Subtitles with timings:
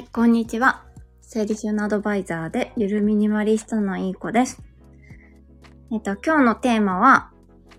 [0.00, 0.82] はい、こんにちは。
[1.20, 4.62] 整理収納アドバイザーでゆるミニマリストのいい子です。
[5.92, 7.32] えっと、今日のテーマは、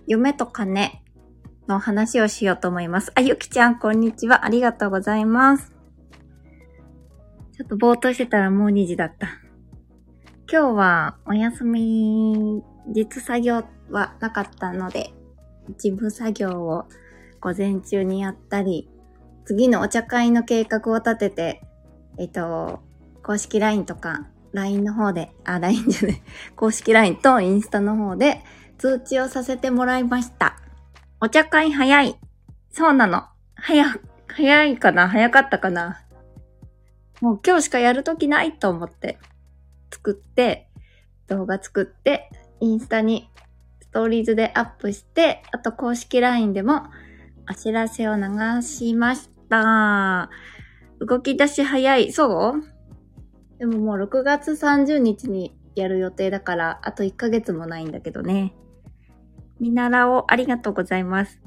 [0.06, 1.02] 夢と金
[1.68, 3.12] の話をしようと思います。
[3.16, 4.46] あ、ゆきちゃん、こんにちは。
[4.46, 5.74] ありがとうございます。
[7.58, 9.28] ちょっとぼーっとしてたらもう2時だった。
[10.48, 15.12] 今日はお休み、実作業はなかったので、
[15.70, 16.86] 事務作業を
[17.40, 18.92] 午前中にやったり、
[19.46, 21.62] 次のお茶会の計画を立てて、
[22.18, 22.80] えっと、
[23.24, 26.22] 公式 LINE とか、LINE の方で、あ、LINE じゃない、
[26.56, 28.44] 公式 LINE とインスタの方で
[28.78, 30.58] 通知をさせてもらいました。
[31.20, 32.20] お茶会早い。
[32.72, 33.26] そうなの。
[33.56, 33.86] 早、
[34.28, 35.08] 早いかな？
[35.08, 36.02] 早かったかな？
[37.22, 39.20] もう今日しかやるときないと思って、
[39.92, 40.70] 作って、
[41.28, 43.30] 動画作って、インスタに
[43.82, 46.86] ストーリーズでアップして、あと公式 LINE でも
[47.50, 50.30] お知らせを流しました。
[51.06, 52.12] 動き出し早い。
[52.14, 52.64] そう？
[53.60, 58.56] でももう6月30日にやる予定だから、あと1ヶ月もないんだけどね。
[59.60, 60.24] 見習おう。
[60.28, 61.40] ありがとうございます。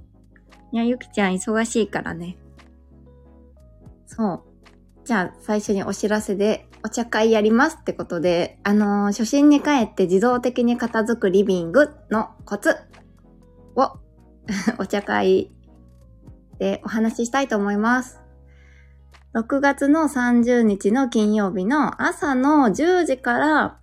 [0.72, 2.36] いや、ゆきちゃん忙しいからね。
[4.06, 4.42] そう。
[5.04, 12.76] じゃあ、最初にお知らせで、お茶会やりますってことで、あのー初心に帰って自動的に片付くリビングのコツ
[13.76, 13.98] を、
[14.78, 15.50] お茶会
[16.58, 18.23] でお話ししたいと思います。
[19.34, 23.78] 6月の30日の金曜日の朝の10時から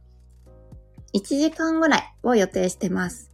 [1.13, 3.31] 1時間ぐらいを予定してます。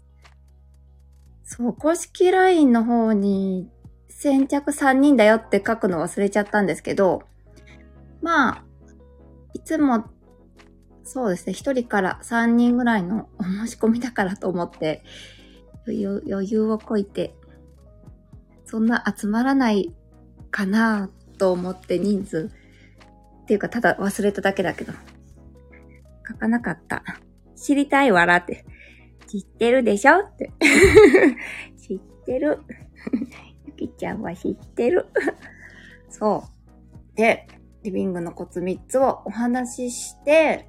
[1.43, 3.69] そう、公式 LINE の方に
[4.09, 7.21] 先着3人だよって書くの忘れちゃったんですけど、
[8.23, 8.63] まあ、
[9.53, 10.05] いつも
[11.03, 15.03] そうですね、1人から3人ぐらいのお申し込みだからと思って
[15.85, 17.33] 余裕余裕をこいて
[18.65, 19.93] そんな集まらない
[20.51, 22.51] かなと思って人数。
[23.43, 24.93] っていうか、ただ忘れただけだけど。
[26.27, 27.03] 書かなかった。
[27.55, 28.65] 知りたいわらって。
[29.27, 30.19] 知ってるでしょ？
[30.19, 30.51] って。
[31.77, 32.59] 知ってる。
[33.65, 35.07] ゆきちゃんは知ってる。
[36.09, 36.43] そ
[37.13, 37.17] う。
[37.17, 37.47] で、
[37.83, 40.67] リビングのコツ3つをお話しして、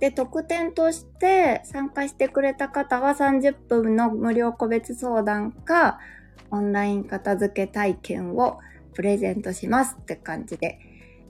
[0.00, 6.00] で、特典として参加してくれた方は30分の無料個別相談か、
[6.50, 8.58] オンライン片付け体験を
[8.94, 10.78] プレゼントしますって感じで。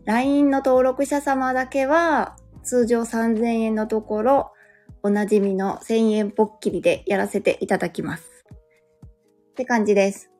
[0.04, 4.52] LINE の登録者様だけは通常3000円のところ、
[5.02, 8.44] おなじみの1000円ぽっきりでやらせていただきます。
[9.52, 10.30] って感じです。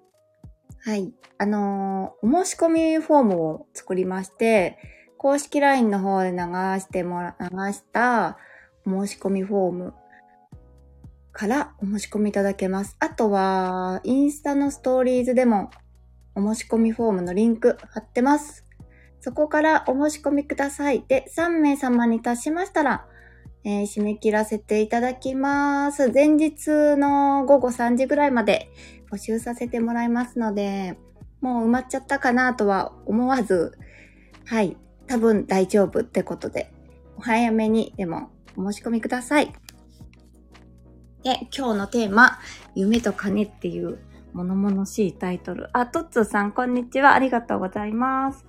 [0.85, 1.13] はい。
[1.39, 4.79] あのーお申し込みフォームを作りまして、
[5.17, 6.37] 公式 LINE の方で流
[6.81, 8.39] してもら、流した
[8.85, 9.95] お申し込みフォーム
[11.33, 12.97] からお申し込みいただけます。
[12.99, 15.71] あとは、インスタのストーリーズでも
[16.35, 18.67] お申し込みフォームのリンク貼ってます。
[19.21, 21.05] そこからお申し込みください。
[21.07, 23.07] で、3名様に達しましたら、
[23.65, 26.11] えー締め切らせていただきます。
[26.13, 28.71] 前日の午後3時ぐらいまで
[29.11, 30.99] 募集させてもらいますので、
[31.41, 33.79] もう埋まっちゃったかなとは思わず、
[34.47, 34.77] はい、
[35.07, 36.73] 多分大丈夫ってことで、
[37.17, 39.53] お早めにでもお申し込みください。
[41.23, 42.39] で、今日のテーマ、
[42.75, 43.99] 夢と金っていう
[44.33, 45.69] 物々しいタイトル。
[45.77, 47.15] あ、トッツーさん、こんにちは。
[47.15, 48.47] ありがとうございます。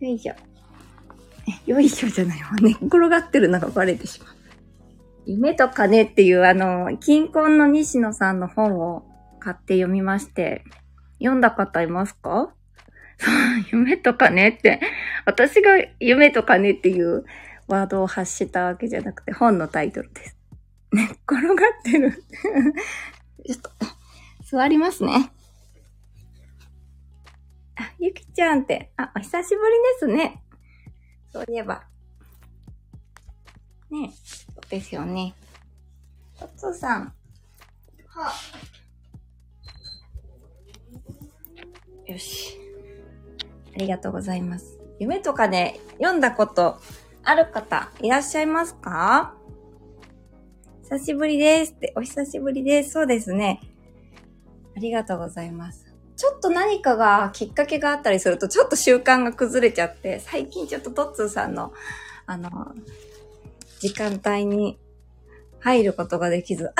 [0.00, 0.34] よいしょ。
[1.66, 2.50] え、よいしょじゃないわ。
[2.60, 4.34] 寝っ転がってるのがバレてしまう。
[5.26, 9.06] 夢と金っていうあの、金婚の西野さんの本を
[9.38, 10.64] 買って読みまして、
[11.18, 12.52] 読んだ方いますか？
[13.18, 13.34] そう、
[13.72, 14.80] 夢と金って、
[15.24, 15.70] 私が
[16.00, 17.24] 夢と金っていう
[17.68, 20.36] ワードを発したわけじゃなくて本のタイトルです。
[20.92, 22.24] 寝っ転がってる。
[23.46, 23.70] ちょっと、
[24.44, 25.32] 座りますね。
[27.76, 30.42] あ、ゆきちゃんって、あ、お久しぶりですね。
[31.32, 31.84] そういえば。
[33.90, 35.34] ねそうですよね。
[36.40, 37.14] お父さん。
[38.06, 38.32] は
[42.06, 42.56] よし。
[43.74, 44.78] ありがとうございます。
[44.98, 46.80] 夢とかで読んだこと
[47.22, 49.34] ある方いらっしゃいますか？
[50.90, 52.90] 久しぶりですって、お久しぶりです。
[52.90, 53.60] そうですね。
[54.76, 55.94] ありがとうございます。
[56.16, 61.72] ちょっと何かがきっかけがあったりすると、ちょっと習慣が崩れちゃって、最近ちょっとトッツーさんの、
[62.26, 62.50] あの、
[63.78, 64.80] 時間帯に
[65.60, 66.72] 入ることができず、あ、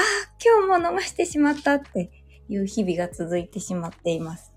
[0.44, 2.10] 今日も逃してしまったって
[2.48, 4.52] いう日々が続いてしまっています。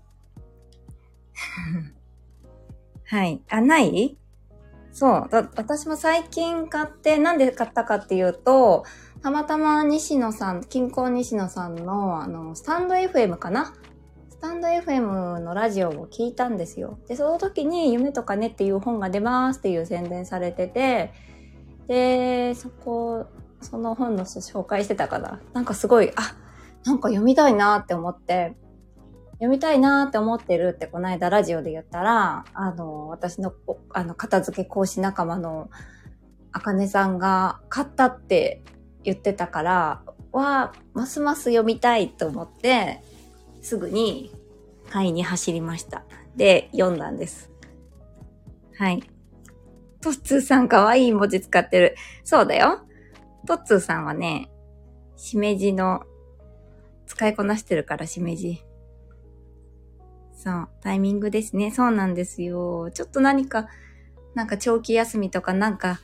[3.06, 3.40] はい。
[3.48, 4.18] あ、ない？
[4.90, 5.28] そう。
[5.30, 8.84] 私も最近買って、なんで買ったかっていうと、
[9.24, 13.72] たまたま西野さん、近郊西野さんの、あの、スタンド FM かな？
[14.28, 16.98] スタンド FM のラジオを聞いたんですよ。
[17.08, 21.14] で、その時に夢とかねっていう本が出ますっていう宣伝されてて、
[21.86, 23.24] で、そこ、
[23.62, 25.40] その本の紹介してたかな？
[25.54, 26.36] なんかすごい、あ、
[26.84, 28.54] なんか読みたいなって思って、
[29.36, 33.54] 読みたいなって思ってるってこの間ラジオで言ったら、あの、私の、
[33.94, 35.70] あの、片付け講師仲間の
[36.52, 38.62] あかねさんが買ったって
[39.04, 40.02] 言ってたから、
[40.32, 43.02] は、ますます読みたいと思って、
[43.62, 44.32] すぐに
[44.90, 46.04] 買いに走りました。
[46.36, 47.50] で、読んだんです。
[48.76, 49.02] はい。
[50.00, 51.96] トッツーさんかわいい文字使ってる。
[52.24, 52.80] そうだよ。
[53.46, 54.50] トッツーさんはね、
[55.16, 56.02] しめじの、
[57.06, 58.62] 使いこなしてるから、しめじ。
[60.36, 61.70] そう、タイミングですね。
[61.70, 62.90] そうなんですよ。
[62.90, 63.68] ちょっと何か、
[64.34, 66.00] なんか長期休みとかなんか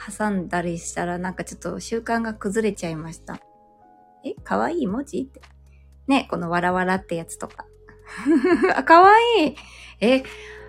[0.00, 3.40] 挟んだりしたらなんかちょっと習慣が崩れちゃいました。
[4.24, 5.40] え、かわいい文字って。
[6.06, 7.66] ね、このわらわらってやつとか。
[8.74, 9.56] あ、かわいい。
[10.00, 10.22] え、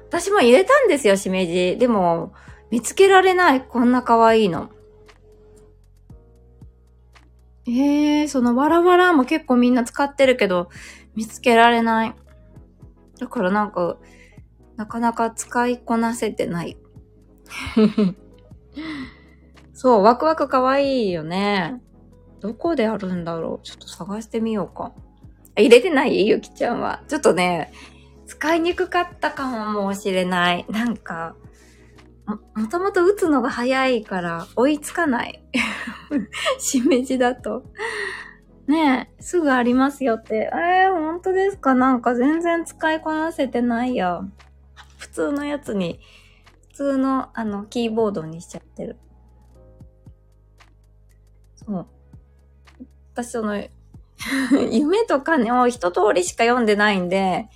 [0.07, 1.77] 私も入れたんですよ、しめじ。
[1.77, 2.33] でも、
[2.69, 3.61] 見つけられない。
[3.61, 4.69] こんなかわいいの。
[7.67, 10.69] えー、そのわらわらも結構みんな使ってるけど、
[11.15, 12.15] 見つけられない。
[13.19, 13.97] だからなんか、
[14.77, 16.77] なかなか使いこなせてない。
[19.81, 21.81] そう、ワクワクかわいいよね。
[22.39, 24.91] どこであるんだろうちょっと探してみようか。
[25.55, 26.27] 入れてない？
[26.27, 27.01] ゆきちゃんは。
[27.07, 27.73] ちょっとね、
[28.27, 30.67] 使いにくかったかもしれない。
[30.69, 31.35] なんか、
[32.27, 35.43] も、もともと打つのが早いから追いつかない。
[36.59, 37.63] しめじだと。
[38.67, 40.51] ねえ、すぐありますよって。
[40.53, 41.73] えー、本当ですか？
[41.73, 44.21] なんか全然使いこなせてないや。
[44.99, 45.99] 普通のやつに、
[46.69, 48.97] 普通のあの、キーボードにしちゃってる。
[51.71, 51.87] そう。
[53.13, 53.55] 私その、
[54.71, 57.47] 夢とかね、を一通りしか読んでないんで、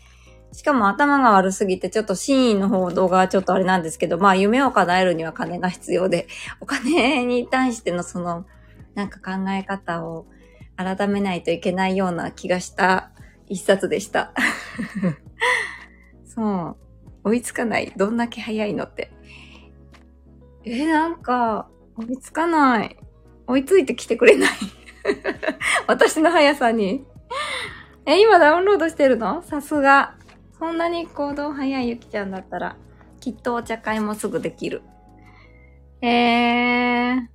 [0.54, 6.28] しかも頭が悪すぎて、ちょっと真意の報道がちょっとあれなんですけど、まあ夢を叶えるには金が必要で、
[6.62, 8.46] お金に対してのその、
[8.94, 10.26] なんか考え方を
[10.78, 13.12] 改めないといけないような気がした
[13.48, 14.32] 一冊でした。
[16.26, 16.78] そう。
[17.26, 17.92] 追いつかない。
[17.98, 19.12] どんだけ早いのって。
[20.64, 21.68] え、なんか、
[21.98, 22.98] 追いつかない。
[23.48, 24.50] 追いついてきてくれない。
[25.88, 27.06] 私の速さに。
[28.06, 29.42] え、今ダウンロードしてるの？
[29.42, 30.16] さすが。
[30.58, 32.76] そんなに行動早いゆきちゃんだったら、
[33.20, 34.84] きっとお茶会もすぐできる。
[36.02, 37.28] えー、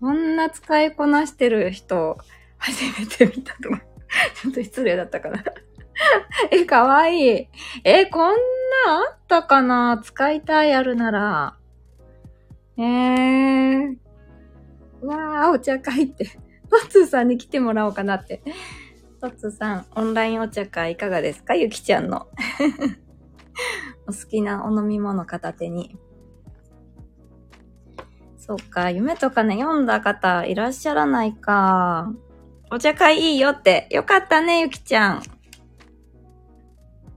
[0.00, 2.18] こんな使いこなしてる人、
[2.58, 3.80] 初めて見たとか、
[4.40, 5.42] ちょっと失礼だったかな。
[6.50, 7.48] え、かわいい。
[7.84, 8.36] え、こんな
[8.86, 10.00] あったかな？
[10.02, 11.56] 使いたいあるなら。
[12.78, 14.01] えー。
[15.02, 16.24] わー、お茶会って。
[16.70, 18.42] トッツーさんに来てもらおうかなって。
[19.20, 21.54] トッツーさん、オンラインお茶会いかがですか？
[21.54, 22.28] ゆきちゃんの。
[24.08, 25.96] お好きなお飲み物片手に。
[28.38, 32.12] そっか、夢とかね、読んだ方いらっしゃらないか。
[32.70, 33.86] お茶会いいよって。
[33.90, 35.22] よかったね、ゆきちゃん。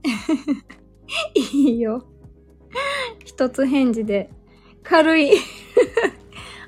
[1.34, 2.06] いいよ。
[3.24, 4.30] 一つ返事で。
[4.82, 5.32] 軽い。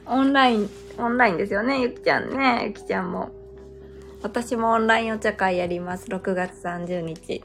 [0.07, 2.65] オンライン、オンラインですよね、ゆきちゃんね。
[2.67, 3.31] ゆきちゃんも。
[4.21, 6.07] 私もオンラインお茶会やります。
[6.07, 7.45] 6月30日。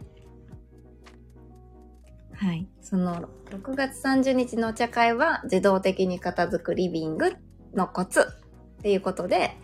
[2.34, 2.68] はい。
[2.82, 7.36] その、6月30日のお茶会は、自動的に片付くリビング
[7.76, 9.56] のコツっていうことで、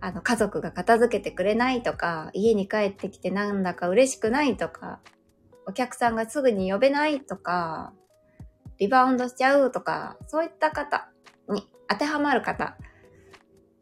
[0.00, 5.00] あの、家族が片付けてくれないとか、家に帰ってきてなんだか嬉しくないとか、
[5.66, 7.92] お客さんがすぐに呼べないとか、
[8.78, 11.10] リバウンドしちゃうとか、そういった方
[11.50, 12.76] に当てはまる方、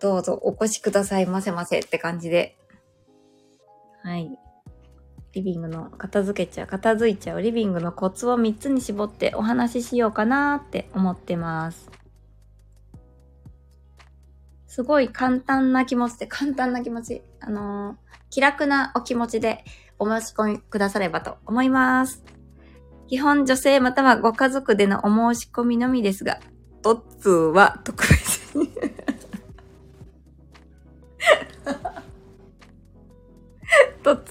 [0.02, 2.56] どうぞお越しくださいませませって感じで。
[4.02, 4.36] はい。
[5.32, 11.88] リビングの片付けちゃう、片付いちゃうリビングのコツを3つに絞ってお話ししようかなって思ってます。
[14.66, 17.96] すごい簡単な気持ちで、簡単な気持ち、あのー、
[18.30, 19.64] 気楽なお気持ちで
[20.00, 22.24] お申し込みくださればと思います。
[23.06, 26.40] 基本女性またはご家族でのお申し込みのみですが、
[26.82, 28.68] トッツーは特別に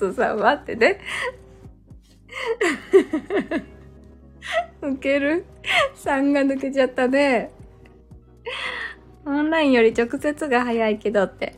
[0.02, 1.00] トッツーさんはってね。
[4.82, 5.46] ウケる
[5.96, 7.52] ?3 が抜けちゃったね。
[9.26, 11.56] オンラインより直接が早いけどって。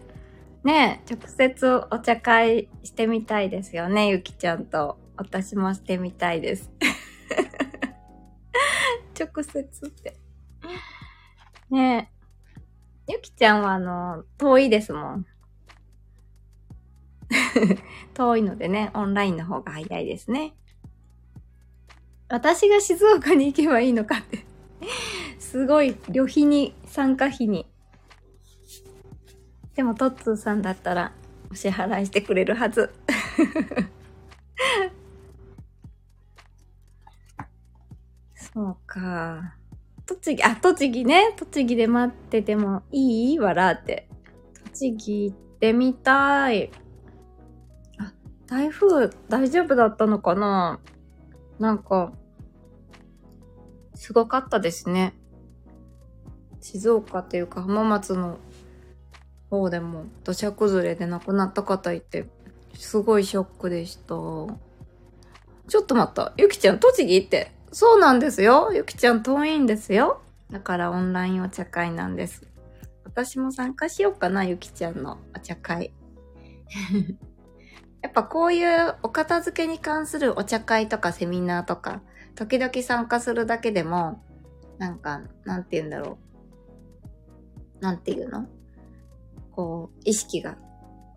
[0.66, 4.98] ねえ、直接お茶会してみたいですよね、ゆきちゃんと。
[5.16, 6.70] 私もしてみたいです。
[9.18, 10.18] 直接って。
[11.70, 12.10] ね
[13.08, 13.14] え。
[13.14, 15.26] ゆきちゃんはあの、遠いですもん。
[18.13, 20.54] 遠いのでね、オンラインの方が早いですね。
[22.30, 24.46] 私が静岡に行けばいいのかって
[25.40, 27.68] すごい旅費に、参加費に。
[29.75, 31.12] でも、トッツーさんだったら、
[31.52, 32.92] お支払いしてくれるはず。
[38.36, 39.56] そうか。
[40.06, 41.34] 栃木、あ、栃木ね。
[41.38, 43.40] 栃木で待っててもいい？
[43.40, 44.08] 笑って。
[44.66, 46.72] 栃木行ってみたい。
[48.54, 50.80] 台風大丈夫だったのかな？
[51.58, 52.14] なんか、
[53.96, 55.16] すごかったですね。
[56.62, 58.38] 静岡っていうか浜松の
[59.50, 62.28] 方でも土砂崩れで亡くなった方いて、
[62.76, 64.06] すごいショックでした。
[64.10, 64.56] ちょ
[65.82, 66.34] っと待った。
[66.38, 67.52] ゆきちゃん、栃木って？
[67.72, 68.70] そうなんですよ。
[68.72, 70.22] ゆきちゃん遠いんですよ。
[70.52, 72.46] だからオンラインお茶会なんです。
[73.04, 75.92] 私も参加しようかな、ゆきちゃんのお茶会。
[78.04, 82.02] やっぱこういうお片付けに関するお茶会とかセミナーとか、
[82.36, 84.22] 時々参加するだけでも、
[84.78, 86.20] なんか、なんて言うんだろ
[87.80, 87.84] う。
[87.84, 88.48] なんて言うの？
[89.52, 90.58] こう、意識が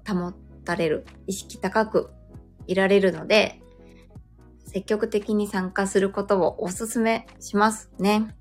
[0.07, 0.33] 保
[0.65, 1.05] たれる。
[1.27, 2.11] 意識高く
[2.67, 3.61] いられるので、
[4.65, 8.37] 積極的に参加することをお勧めしますね。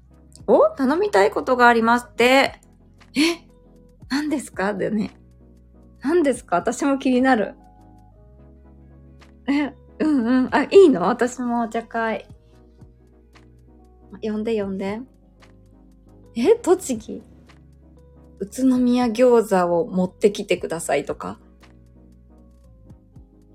[0.47, 2.61] お頼みたいことがありますって。
[3.15, 3.47] え
[4.09, 4.73] 何ですか？
[4.73, 5.11] だよね。
[6.01, 6.57] 何ですか？
[6.57, 7.55] 私も気になる。
[9.47, 9.73] え、
[10.03, 10.49] うんうん。
[10.55, 11.01] あ、いいの？
[11.03, 12.27] 私もお茶会。
[14.21, 15.01] 呼んで呼んで。
[16.35, 17.23] え栃木？
[18.39, 21.39] 宇都宮餃子を持ってきてくださいとか？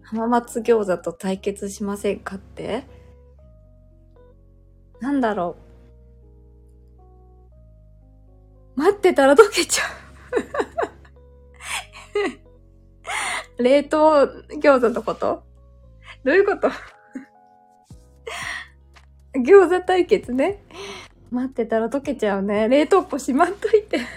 [0.03, 2.85] 浜松餃子と対決しませんかって？
[5.01, 5.57] なんだろ
[8.77, 8.81] う。
[8.81, 9.83] 待ってたら溶けちゃ
[13.59, 14.27] う 冷凍
[14.61, 15.43] 餃子のこと？
[16.25, 16.69] どういうこと？
[19.39, 20.63] 餃子対決ね。
[21.31, 22.69] 待ってたら溶けちゃうね。
[22.69, 24.01] 冷凍庫しまっといて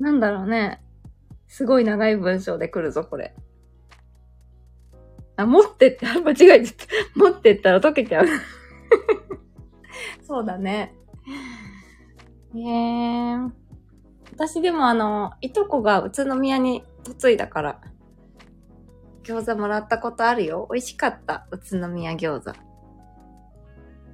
[0.00, 0.80] なんだろうね。
[1.46, 3.34] すごい長い文章で来るぞ、これ。
[5.36, 6.86] あ、持ってって、 間違えてた。
[7.14, 8.26] 持ってったら溶けちゃう。
[10.22, 10.94] そうだね。
[12.54, 13.50] えー。
[14.32, 16.84] 私でもあの、いとこが宇都宮に
[17.20, 17.80] 嫁いだから、
[19.24, 20.68] 餃子もらったことあるよ。
[20.70, 21.46] 美味しかった。
[21.50, 22.52] 宇都宮餃子。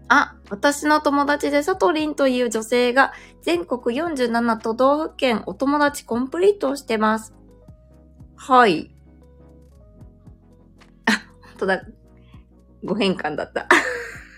[0.09, 3.13] あ、私の友達でサトリンという女性が
[3.43, 7.35] 全国47都道府県お友達コンプリートをしてます。
[8.37, 8.91] はい。
[11.07, 11.13] あ、
[11.43, 11.83] 本当だ。
[12.83, 13.69] ご変換だった。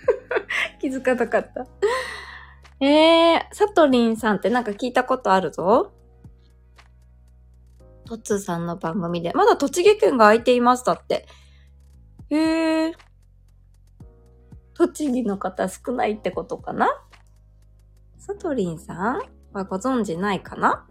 [0.79, 1.65] 気づかなかった。
[2.85, 5.93] えー、サトリンさんってなんか聞いたことあるぞ。
[8.17, 9.31] トツーさんの番組で。
[9.33, 11.25] まだ栃木県が空いていますだって。
[12.29, 12.93] へえ。
[14.75, 16.87] 栃木の方少ないってことかな？
[18.17, 19.21] サトリンさん？
[19.53, 20.87] はご存知ないかな？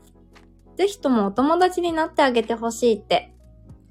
[0.77, 3.35] ぜひともお友達になってあげてほしいって。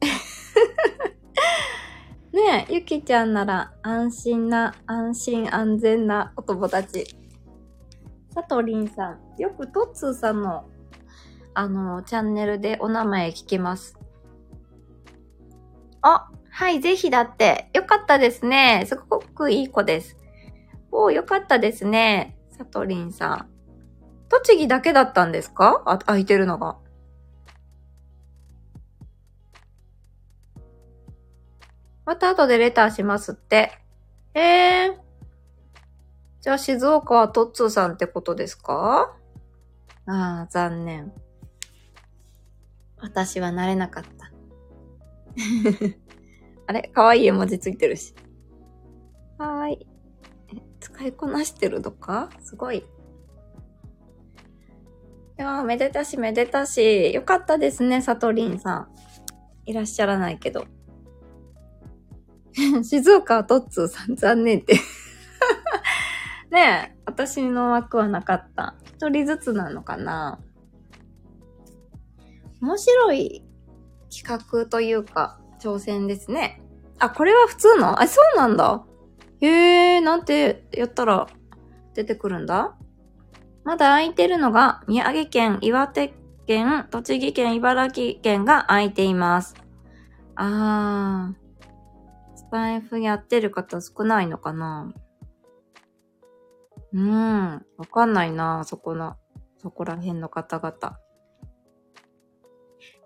[2.33, 7.15] ねえ、ゆきちゃんなら安心な、安心安全なお友達。
[8.33, 10.65] サトリンさん、よくトッツーさんの
[11.53, 13.97] あの、チャンネルでお名前聞けます。
[16.01, 17.69] あ、はい、ぜひだって。
[17.73, 18.85] よかったですね。
[18.87, 20.17] すごくいい子です。
[20.91, 22.37] おー、よかったですね。
[22.57, 23.49] サトリンさん。
[24.29, 25.83] 栃木だけだったんですか？
[25.85, 26.77] あ、空いてるのが。
[32.05, 33.71] また後でレターしますって。
[34.33, 34.97] えー。
[36.41, 39.15] じゃあ静岡はトッツーさんってことですか？
[40.07, 41.13] ああ、残念。
[43.01, 44.31] 私はなれなかった。
[46.67, 46.83] あれ？
[46.83, 48.13] かわいい絵文字ついてるし。
[49.37, 49.87] はーい。
[50.79, 52.29] 使いこなしてるのか？
[52.39, 52.77] すごい。
[52.77, 52.83] い
[55.37, 57.13] やー、めでたしめでたし。
[57.13, 58.87] よかったですね、サトリンさん。
[59.65, 60.65] いらっしゃらないけど。
[62.83, 64.75] 静岡はトッツーさん残念って
[66.51, 68.75] ねえ、私の枠はなかった。
[68.83, 70.39] 一人ずつなのかな？
[72.61, 73.43] 面白い
[74.15, 76.61] 企画というか、挑戦ですね。
[76.99, 78.01] あ、これは普通の？
[78.01, 78.85] あ、そうなんだ。
[79.39, 81.27] へえ、なんてやったら
[81.95, 82.77] 出てくるんだ？
[83.63, 86.13] まだ空いてるのが、宮城県、岩手
[86.45, 89.55] 県、栃木県、茨城県が空いています。
[90.35, 91.41] あー。
[92.35, 94.93] スタイフやってる方少ないのかな？
[96.93, 97.65] うーん。
[97.77, 99.15] わかんないな、そこの、
[99.57, 100.97] そこら辺の方々。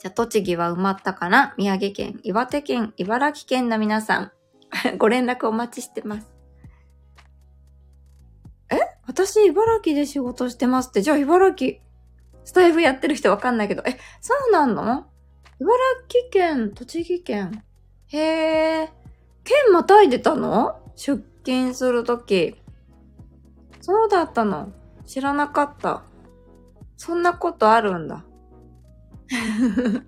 [0.05, 1.55] じゃ、栃木は埋まったかな？
[1.57, 4.31] 宮城県、岩手県、茨城県の皆さん、
[4.99, 6.27] ご連絡お待ちしてます。
[8.69, 8.77] え？
[9.07, 11.01] 私、茨城で仕事してますって？
[11.01, 11.79] じゃあ、茨城、
[12.43, 13.81] スタイフやってる人わかんないけど。
[13.83, 15.07] え、そうなんの？
[15.59, 15.73] 茨
[16.07, 17.63] 城県、栃木県。
[18.09, 18.19] へ
[18.83, 18.93] え。
[19.43, 20.83] 県またいでたの？
[20.95, 22.61] 出勤するとき。
[23.81, 24.71] そうだったの。
[25.07, 26.03] 知らなかった。
[26.95, 28.23] そんなことあるんだ。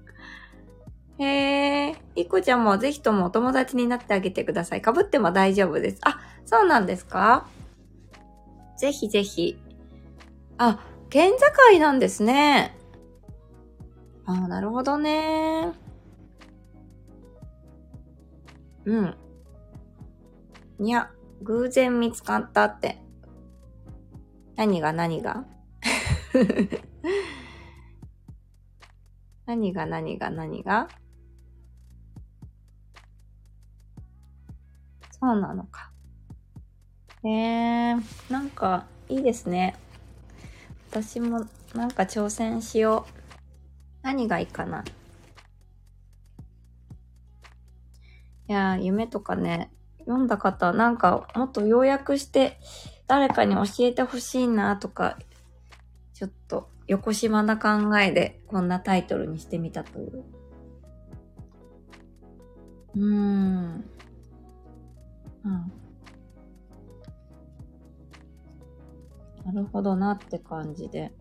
[1.20, 1.96] へえ。
[2.16, 4.82] いこちゃんもぜひともお友達になってあげてください。
[4.82, 6.00] かぶっても大丈夫です。
[6.04, 7.48] あ、そうなんですか？
[8.78, 9.58] ぜひぜひ。
[10.58, 11.32] あ、県
[11.72, 12.76] 境なんですね。
[14.26, 15.72] あなるほどね。
[18.86, 19.16] うん。
[20.80, 21.10] にゃ、
[21.42, 23.02] 偶然見つかったって。
[24.56, 25.46] 何が何が？
[29.48, 30.90] 何が何が何が？
[35.20, 35.92] そうなのか。
[37.24, 39.76] えー、なんかいいですね。
[40.92, 43.14] 私もなんか挑戦しよう。
[44.04, 44.84] 何がいいかな。
[48.50, 52.60] いやー夢とかね、読んだ方、なんかもっと要約して
[53.08, 55.18] 誰かに教えてほしいなとか、
[56.14, 60.24] ちょっと横島な考えでこんなタイトルにしてみたという。
[62.96, 63.86] うーん。
[65.44, 65.72] うん。
[69.46, 71.12] なるほどなって感じで。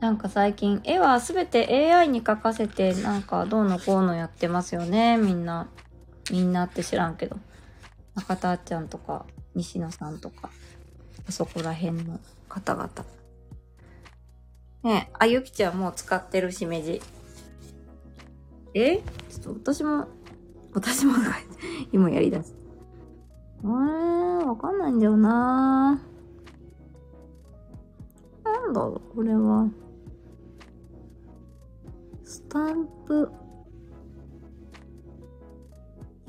[0.00, 5.68] なんか最近、絵はすべて AI に描かせて、なんかどうのこうのやってますよね、みんな。
[6.30, 7.36] みんなって知らんけど。
[8.14, 10.50] 中田あっちゃんとか、西野さんとか、
[11.30, 12.90] そこら辺の方々。
[14.82, 17.02] ねえ、あゆきちゃんもう使ってるしめじ。
[18.74, 18.98] え？
[18.98, 20.06] ちょっと私も、
[20.72, 21.14] 私も
[21.92, 22.54] 今やりだす。
[23.62, 26.00] えー、わかんないんだよな
[28.42, 29.68] なんだろう、これは。
[32.24, 33.30] スタンプ。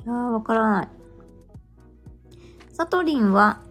[0.04, 0.88] いや、わからない。
[2.72, 3.62] サトリンは、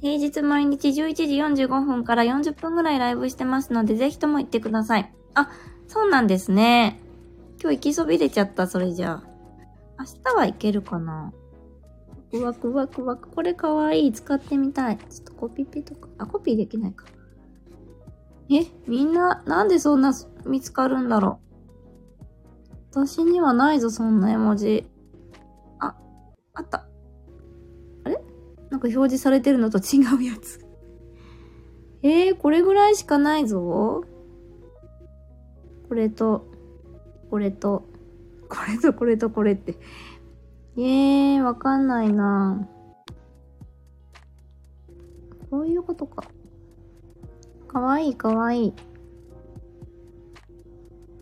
[0.00, 1.24] 平日毎日11時
[1.64, 5.12] 45分から40分ぐらいライブしてますので、ぜひとも行ってください。
[5.34, 5.50] あ、
[5.88, 7.00] そうなんですね。
[7.60, 9.36] 今日行きそびれちゃった、それじゃあ。
[9.98, 11.32] 明日は行けるかな
[12.32, 13.30] ワクワクワクワク。
[13.30, 14.12] これかわいい。
[14.12, 14.98] 使ってみたい。
[14.98, 16.08] ちょっとコピペとか。
[16.18, 17.06] あ、コピーできないか。
[18.50, 20.12] え、みんな、なんでそんな
[20.44, 21.46] 見つかるんだろう。
[22.90, 24.86] 私にはないぞ、そんな絵文字。
[25.78, 25.96] あ、
[26.54, 26.86] あった。
[28.76, 30.62] なんか表示されてるのと違うやつ。
[32.02, 34.04] えー、これぐらいしかないぞ。
[35.88, 36.46] これと、
[37.30, 37.84] これと、
[38.50, 39.78] これとこれとこれって。
[40.76, 42.68] えー、わかんないな
[45.50, 46.24] こういうことか。
[47.68, 48.74] かわいいかわいい。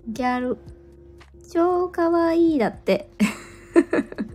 [0.09, 0.59] ギャル。
[1.53, 3.11] 超かわいいだって。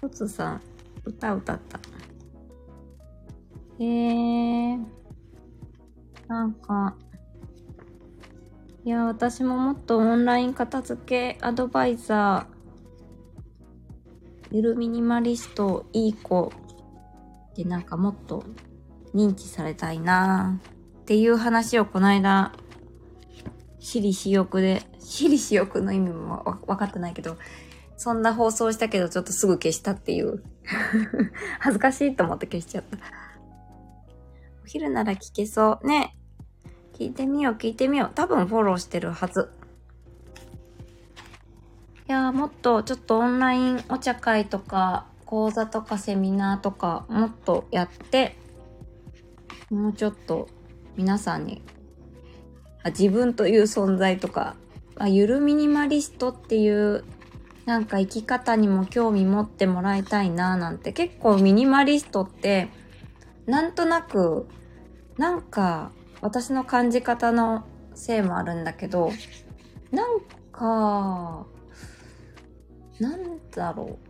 [0.00, 0.60] トツさん、
[1.04, 1.80] 歌歌った。
[3.80, 4.84] へえー。
[6.28, 6.96] なんか、
[8.84, 16.52] いや、私ももっとオンライン片付けアドバイザー、ゆるミニマリスト、いい子
[17.56, 18.44] でなんかもっと
[19.14, 20.60] 認知されたいな
[21.00, 22.52] っていう話をこの間
[23.80, 27.36] 私利私欲で、私利私欲の意味も分かってないけど、
[27.98, 30.42] そんな放送したけどちょっとすぐ消したっていう
[31.58, 32.96] 恥ずかしいと思って消しちゃった。
[34.64, 35.86] お昼なら聞けそう。
[35.86, 36.16] ね。
[36.94, 38.10] 聞いてみよう、聞いてみよう。
[38.14, 39.50] 多分フォローしてるはず。
[42.08, 48.36] いやー、もっとちょっとオンラインお茶会とか、講座とかセミナーとか、もっとやって、
[49.70, 50.48] もうちょっと
[50.96, 51.62] 皆さんに
[52.86, 54.54] 自分という存在とか、
[54.96, 57.04] あ、ゆるミニマリストっていう
[57.68, 62.70] なんか生き方にも興味持ってもらいたいななんて結構ミニマリストって
[63.44, 64.48] なんとなく
[65.18, 69.12] なんか私の感じ方のせいもあるんだけど
[69.92, 71.46] なんか
[72.98, 74.08] なんだろう。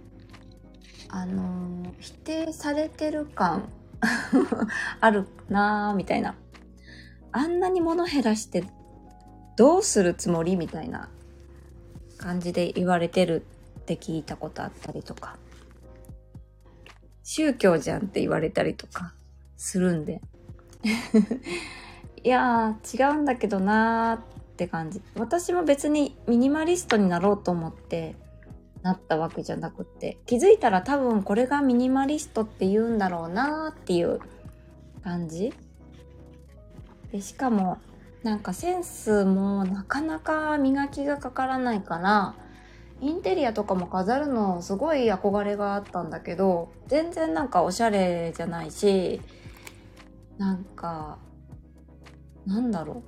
[1.09, 3.69] あの否定されてる感
[5.01, 6.37] あるなぁみたいな。
[7.33, 8.63] あんなに物減らして
[9.57, 11.09] どうするつもりみたいな。
[12.19, 13.47] 感じで言われてる
[13.81, 15.37] って聞いたことあったりとか、
[17.23, 19.15] 宗教じゃんって言われたりとか
[19.57, 20.21] するんで。
[22.23, 24.23] いやー、違うんだけどなーっ
[24.57, 25.01] て感じ。
[25.17, 28.17] 私も別にミニマリストになろうと思って
[28.83, 34.21] なったわけじゃなくて、気づいたら多分これがミニマリストって言うんだろうなーっていう
[35.03, 35.53] 感じ。
[37.13, 37.79] で、しかも、
[38.29, 42.35] なんかセンスもなかなか磨きがかからないから、
[43.01, 49.23] インテリアとかも飾るのすごい憧れがあったんだけど、全然なんかおしゃれじゃないし、
[50.37, 51.17] なんか、
[52.45, 53.03] なんだろ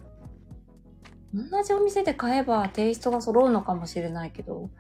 [1.35, 1.51] う。
[1.51, 4.71] 同じお店で買えばテイストが揃うのかもしれないけど、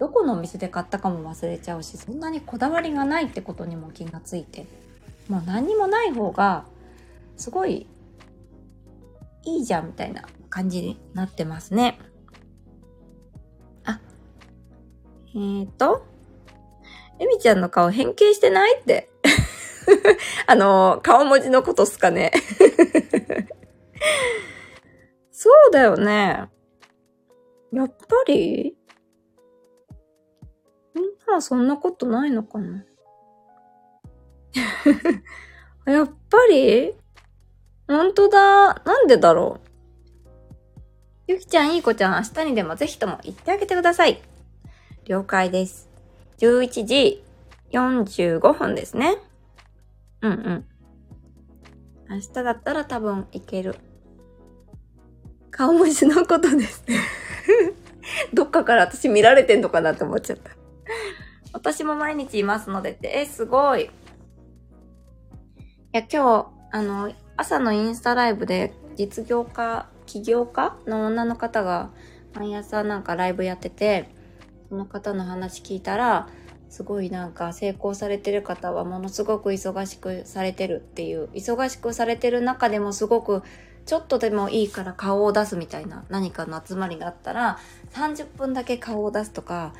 [0.00, 4.66] どこのお店で買ったかも忘れちゃうし、そんなにこだわりがないってことにも気がついて、
[5.28, 6.64] もう何にもない方が、
[7.36, 7.86] すごい
[9.46, 11.98] いいじゃんみたいな感じになってますね。
[13.84, 14.00] あ、
[15.34, 16.06] えーと、
[17.18, 19.10] エミちゃんの顔変形してないって
[20.46, 22.32] あの、顔文字のことっすかね
[25.30, 26.48] そうだよね。
[27.72, 27.96] やっぱ
[28.28, 28.76] り
[30.94, 32.84] みんなはそんなことないのかな
[35.92, 36.94] やっぱり
[37.86, 38.74] ほんとだ。
[38.74, 39.68] なんでだろう。
[41.26, 44.20] ゆきちゃん、いい子ちゃん、明日にでもぜひとも行ってあげてください。
[45.06, 45.88] 了解です。
[46.38, 47.24] 11時
[47.72, 49.16] 45分ですね。
[50.22, 50.64] うんうん。
[52.08, 53.76] 明日だったら多分行ける。
[55.50, 56.84] 顔文字のことです
[58.34, 60.50] どっかから私見られてんのかなって思っちゃった
[61.52, 63.84] 私も毎日いますのでって、え、すごい。
[63.84, 63.88] い
[65.92, 71.90] や、今日、あの、朝のインスタライブで実業家、起業家の女の方が
[72.34, 74.08] 毎朝なんかライブやってて、
[74.68, 76.28] その方の話聞いたら、
[76.68, 83.42] すごいなんか成功されてる方はものすごく忙しくされてるっていう、忙しくされてる中でもすごく
[83.84, 87.58] ちょっとでもいいから顔を出すみたいな何かの集まりがあったら
[87.92, 89.74] 30分だけ顔を出すとか、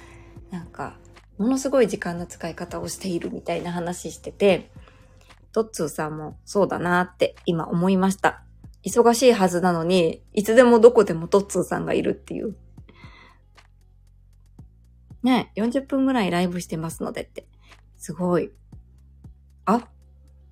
[0.51, 0.97] なんか
[1.38, 4.71] ものすごい時間の使い方をしているみたいな話してて、
[5.55, 8.43] トッツーさんもそうだなって今思いました。
[8.85, 12.57] 忙しいはずなのに、いつでもどこでもトッツーさんがいるっていう。
[15.23, 17.47] ね40分ぐらいライブしてますのでって。
[17.97, 18.51] すごい。
[19.64, 19.88] あ、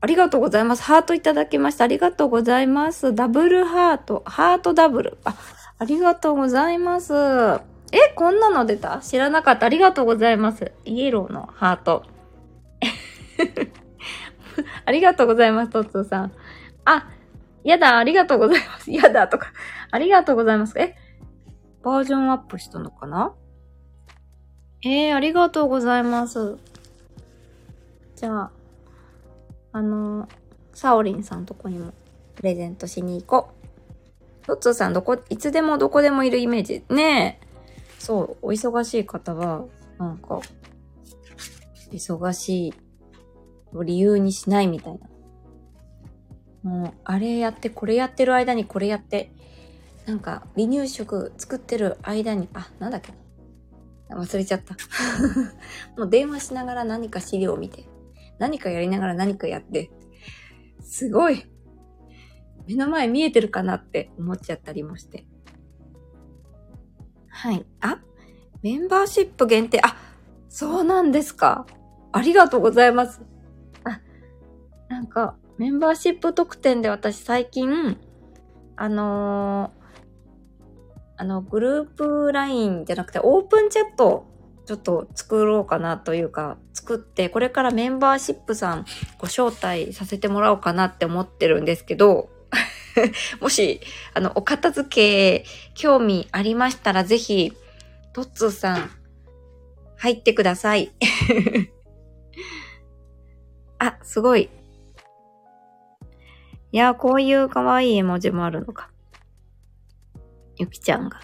[0.01, 0.83] ありがとうございます。
[0.85, 1.85] ハートいただきました。
[1.85, 3.15] ありがとうございます。
[3.15, 5.19] ダブルハート、ハートダブル。
[5.25, 5.35] あ、
[5.79, 7.13] ありがとうございます。
[7.15, 9.01] え、こんなの出た？
[9.01, 9.67] 知らなかった。
[9.67, 10.73] ありがとうございます。
[10.87, 12.05] イエローのハート。
[14.85, 16.33] ありがとうございます、トッツーさん。
[16.85, 17.11] あ、
[17.65, 18.91] やだ、ありがとうございます。
[18.93, 19.53] やだ、とか。
[19.91, 20.79] ありがとうございます。
[20.79, 20.97] え、
[21.83, 23.35] バージョンアップしたのかな？
[24.85, 26.57] えー、ありがとうございます。
[28.17, 28.51] じゃあ、
[29.73, 30.29] あのー、
[30.75, 31.93] サオリンさんとこにも
[32.35, 33.51] プレゼントしに行こ
[34.43, 34.47] う。
[34.47, 36.85] トッツーさん、どこ、いつでもどこでもいるイメージ。
[36.91, 37.47] ねえ。
[37.99, 39.65] そう、お忙しい方は、
[39.99, 40.41] なんか、
[41.93, 42.75] 忙しい
[43.75, 46.71] を理由にしないみたいな。
[46.71, 49.33] もう、あれやって、これやってる間にこれやって、
[50.07, 53.13] なんか、離乳食作ってる間に、あ、なんだっけ
[54.11, 54.77] 忘れちゃった。
[55.97, 57.89] もう電話しながら何か資料を見て、
[58.39, 59.91] 何かやりながら何かやって、
[60.81, 61.45] すごい
[62.67, 65.27] 目の前見えてるかなって思っちゃったりもして。
[67.29, 67.67] はい。
[67.81, 67.99] あ
[68.63, 69.81] メンバーシップ限定。
[69.83, 69.97] あ、
[70.49, 71.67] そうなんですか。
[72.13, 73.21] ありがとうございます。
[74.93, 77.97] なんか、メンバーシップ特典で私最近、
[78.77, 80.73] あのー、
[81.17, 84.27] あの、グループ LINE じゃなくてオープンチャット
[84.67, 88.85] ちょっと作ろうかなというか、作って、これからメンバーシップさん
[89.17, 92.29] ご招待させてもらおうかなって思ってるんですけど、
[93.41, 93.81] もし、
[94.13, 97.55] あの、お片付け興味ありましたらぜひ、
[98.13, 98.91] トッツーさん、
[99.97, 100.93] 入ってください。
[103.79, 104.51] あ、すごい。
[106.73, 108.91] いや、こういう可愛い絵文字もあるのか。
[110.57, 111.21] ゆきちゃんが。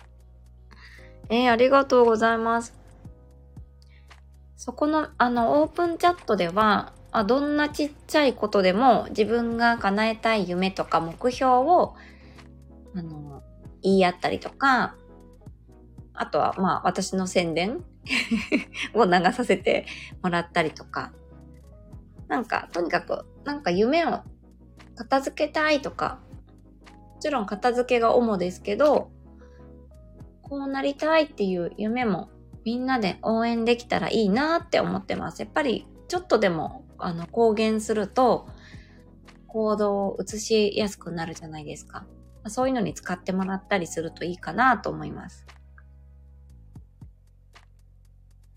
[1.30, 2.74] えー、ありがとうございます。
[4.56, 11.94] そこの、あの、オープンチャットでは、あどんなちっちゃいことでも自分が叶えたい夢とか目標を、
[12.94, 13.42] あの、
[13.82, 14.96] 言い合ったりとか、
[16.12, 17.82] あとは、まあ、私の宣伝
[18.92, 19.86] を流させて
[20.22, 21.12] もらったりとか、
[22.26, 24.20] なんか、とにかく、なんか夢を
[24.98, 26.18] 片付けたいとか、
[27.14, 29.12] もちろん片付けが主ですけど、
[30.42, 32.30] こうなりたいっていう夢も
[32.64, 35.40] みんなで応援できたらいいなって思ってます。
[35.40, 38.48] やっぱりちょっとでもあの公言すると
[39.46, 42.06] 行動を移しやすくなるじゃないですか。
[42.46, 45.46] そういうのに使ってもらったりするといいかなと思います。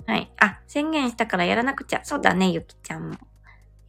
[0.08, 0.32] はい。
[0.40, 2.02] あ、宣言したからやらなくちゃ。
[2.04, 3.18] そうだね、ゆきちゃんも。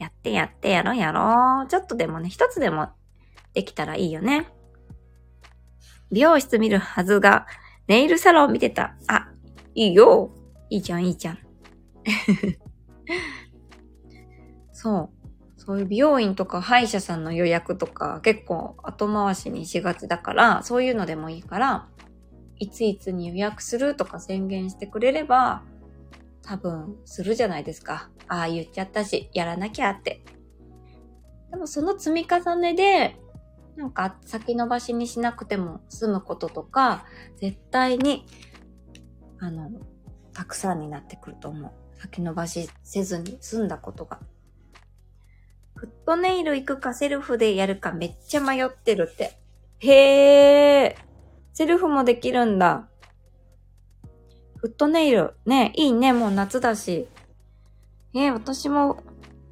[0.02, 1.68] やってやってやろうやろう。
[1.68, 2.88] ちょっとでもね、一つでも
[3.54, 4.48] できたらいいよね。
[6.10, 7.46] 美容室見るはずが、
[7.86, 8.96] ネイルサロン見てた。
[9.06, 9.28] あ、
[9.74, 10.30] いいよ。
[10.70, 11.38] いいじゃん、いいじゃん。
[14.72, 15.10] そう。
[15.56, 21.88] そういう美容院とか歯医者さんの予約とか結構後回しにしがちだから、そういうのでもいいから、
[22.58, 25.62] いついつに予約するとか宣言してくれれば、
[26.42, 28.10] 多分するじゃないですか。
[28.28, 30.24] ああ、言っちゃったし、やらなきゃって。
[31.50, 33.16] でもその積み重ねで、
[33.76, 37.04] なんか先延ばしにしなくても済むこととか、
[37.36, 38.26] 絶対に、
[39.38, 39.70] あの、
[40.32, 41.72] たくさんになってくると思う。
[42.00, 44.20] 先延ばしせずに済んだことが。
[45.74, 49.38] フットネイル行くかセルフでやるかめっちゃ迷ってるって。
[49.80, 50.94] へー。
[51.52, 52.88] セルフもできるんだ。
[54.62, 55.34] フットネイル。
[55.44, 56.12] ね、いいね。
[56.12, 57.08] もう夏だし。
[58.14, 59.02] えー、私も、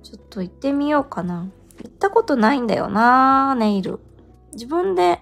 [0.05, 1.51] ちょっと行ってみようかな。
[1.83, 3.99] 行ったことないんだよなネイル。
[4.53, 5.21] 自分で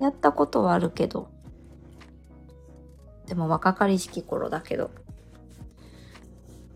[0.00, 1.28] やったことはあるけど。
[3.26, 4.90] でも若かりしき頃だけど。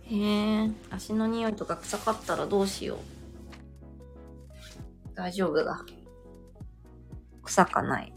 [0.03, 2.99] へえ、足の匂いとか臭かったらどうしよう。
[5.15, 5.87] 大丈夫だ。
[7.45, 8.13] 臭かない。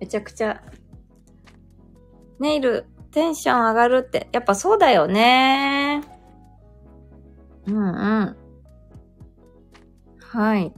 [0.00, 0.62] めちゃくちゃ、
[2.38, 6.02] ネイル、テンション上がるって、やっぱそうだよね。
[7.66, 8.36] うんうん。
[10.20, 10.72] はい。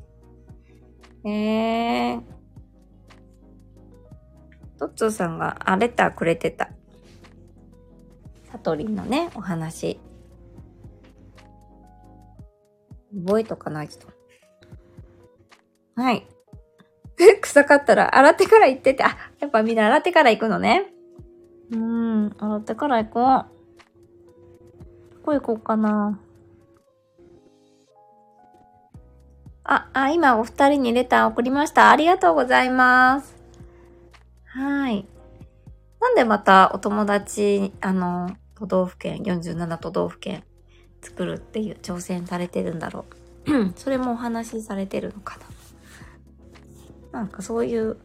[1.25, 2.23] えー。
[4.79, 6.71] トッツーさんが、あ、レターくれてた。
[8.45, 9.99] サトリンのね、お話。
[13.27, 14.07] 覚えとかないと。
[15.97, 16.27] はい。
[17.43, 20.93] 臭かったら洗ってから行ってて、あ、やっぱみんな洗ってから行くのね。
[21.71, 23.47] うーん、洗ってから行こう。
[25.15, 26.21] どこ行こうかな。
[29.65, 31.91] あ、あ、今お二人にレター送りました。
[31.91, 33.37] ありがとうございます。
[34.47, 35.07] はい。
[36.01, 40.45] なんでまたお友達、あの、都道府県、47都道府県
[41.03, 43.05] 作るっていう挑戦されてるんだろ
[43.47, 43.73] う。
[43.77, 45.58] それもお話しされてるのかな。
[47.19, 47.97] なんかそういう、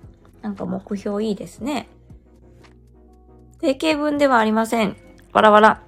[0.42, 1.88] なんか目標いいですね。
[3.60, 4.98] 定型文ではありません。
[5.34, 5.84] わらわら。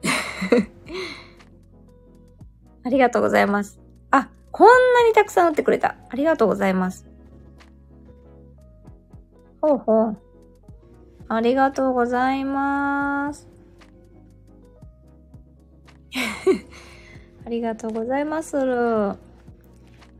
[2.84, 3.78] ありがとうございます。
[4.10, 5.96] あ、こんなにたくさん打ってくれた。
[6.08, 7.06] ありがとうございます。
[9.60, 10.16] ほうほう。
[11.28, 13.46] ありがとうございます。
[17.44, 19.16] ありがとうございまする。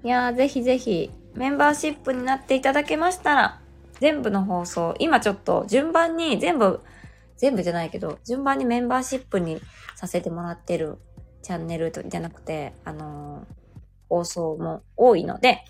[0.05, 3.61] いやー、ぜひぜひ、メンバーシップになっていただけましたら、
[4.01, 6.81] 全部の放送、今ちょっと順番に全部、
[7.37, 9.61] 全部じゃないけど、順番にメンバーシップに
[9.97, 10.99] させてもらってる
[11.43, 13.45] チャンネルじゃなくて、あのー、
[14.09, 15.65] 放送も多いので、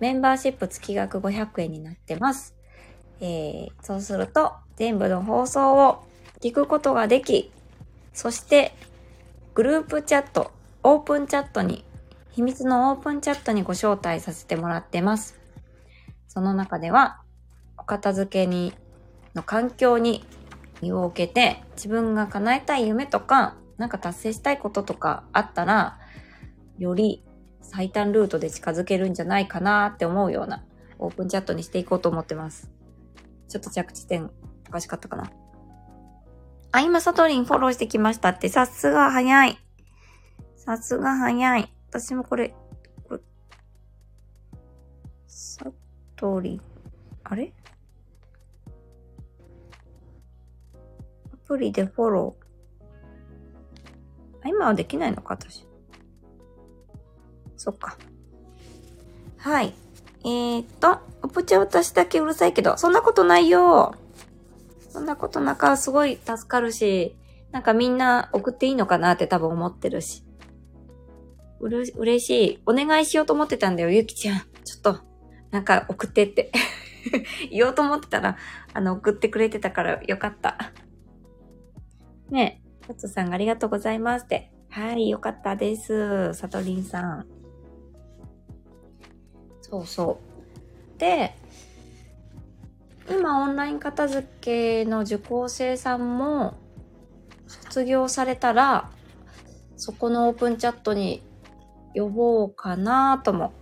[0.00, 2.54] メンバーシップ月額500円になってます。
[3.20, 6.04] えー、そうすると、全部の放送を
[6.40, 7.50] 聞くことができ、
[8.12, 8.72] そして
[9.54, 10.52] グループチャット、
[10.84, 11.84] オープンチャットに、
[12.38, 15.40] 秘密のオープンチャットにご招待させてもらってます。
[16.28, 17.20] その中では、
[17.76, 18.72] お片付けに、
[19.34, 20.24] の環境に
[20.80, 25.98] 身を置けて、自分が叶えたい夢とか、なんか達成したいこととかあったら、
[26.78, 27.24] より
[27.60, 30.62] 最短ルートで近づけるんじゃないかなって思うような
[31.00, 32.70] オープンチャットにしていこうと思ってます。
[33.48, 34.30] ちょっと着地点
[34.68, 35.32] おかしかったかな。
[36.70, 39.58] あ、今、サトリンフォローしてきましたって、さすが早い。
[40.54, 41.72] さすが早い。
[41.90, 42.54] 私もこれ、
[43.08, 43.20] これ、
[45.26, 45.64] サ
[46.16, 46.60] トリ、
[47.24, 47.52] あれ？
[51.32, 54.44] アプリでフォロー。
[54.44, 55.66] あ、今はできないのか、私。
[57.56, 57.96] そっか。
[59.38, 59.74] はい。
[60.24, 63.94] えー、っと、おぷちゃ私だけうるさいけど、そんなことないよ。
[64.90, 67.16] そんなことなかすごい助かるし、
[67.50, 70.22] なんかみんな送っていいのかなって多分思ってるし。
[71.60, 72.62] うる、嬉しい。
[72.66, 74.38] お願いしようと思ってたんだよ、ゆきちゃん。
[74.64, 75.00] ちょっと、
[75.50, 76.52] なんか送ってって
[77.50, 78.36] 言おうと思ってたら、
[78.74, 80.72] あの、送ってくれてたからよかった。
[82.30, 84.52] ねえ、トツさんありがとうございますって。
[84.70, 86.34] はい、よかったです。
[86.34, 87.26] さとりんさん。
[89.62, 90.20] そうそ
[90.96, 90.98] う。
[90.98, 91.34] で、
[93.10, 96.58] 今オンライン片付けの受講生さんも
[97.46, 98.90] 卒業されたら、
[99.76, 101.22] そこのオープンチャットに
[101.94, 103.52] 呼ぼうかなとも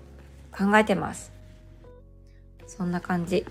[0.56, 1.32] 考えてます。
[2.66, 3.46] そんな感じ。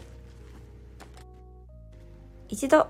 [2.48, 2.88] 一度、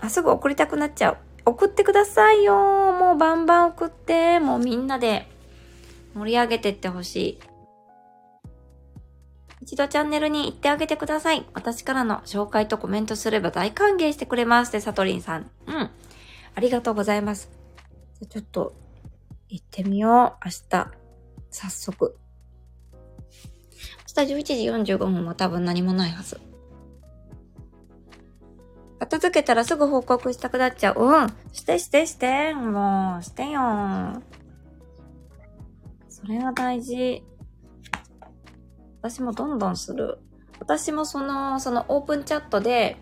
[0.00, 1.18] あ、すぐ送りたくなっちゃう。
[1.44, 2.92] 送ってくださいよ。
[2.92, 5.28] もうバンバン送って、もうみんなで
[6.14, 7.40] 盛り上げてってほしい。
[9.60, 11.46] 一度チャンネルに行ってあげてください。
[11.54, 14.72] 私からの紹介とコメントすれば大歓迎してくれます。
[14.72, 15.50] で、サトリンさん。
[15.66, 15.90] うん。
[16.54, 17.48] ありがとうございます。
[18.20, 18.74] じゃちょっと、
[19.48, 20.44] 行ってみよう。
[20.44, 21.01] 明日。
[21.52, 22.16] 早速。
[24.16, 26.40] 明日11時45分も多分何もないはず。
[28.98, 31.04] 片付けたらすぐ報告したくなっちゃう。
[31.04, 31.26] うん。
[31.52, 32.54] してしてして。
[32.54, 34.22] もう、してよ。
[36.08, 37.22] それが大事。
[39.00, 40.18] 私もどんどんする。
[40.60, 42.96] 私もその、そのオープンチャットで、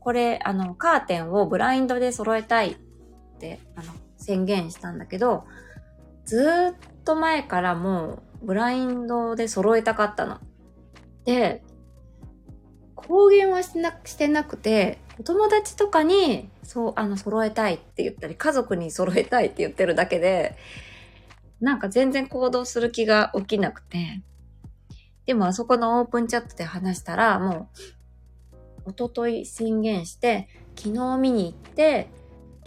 [0.00, 2.76] これ、あの、カーテンをブラインドで揃えたいっ
[3.38, 5.44] て、あの、宣言したんだけど、
[6.24, 6.74] ずーっ
[7.06, 10.40] と前からもう、ブラインドで揃えたかったの。
[11.24, 11.62] で、
[12.94, 20.56] 公言はしな、してなくて、お友達とかに、そう、あの、揃えたいって言ったり、家族に揃えたいって言ってるだけで、
[21.60, 24.22] なんか全然行動する気が起きなくて、
[25.24, 27.70] でもあそこのオープンチャットで話したら、も
[28.84, 32.10] う、おととい宣言して、昨日見に行って、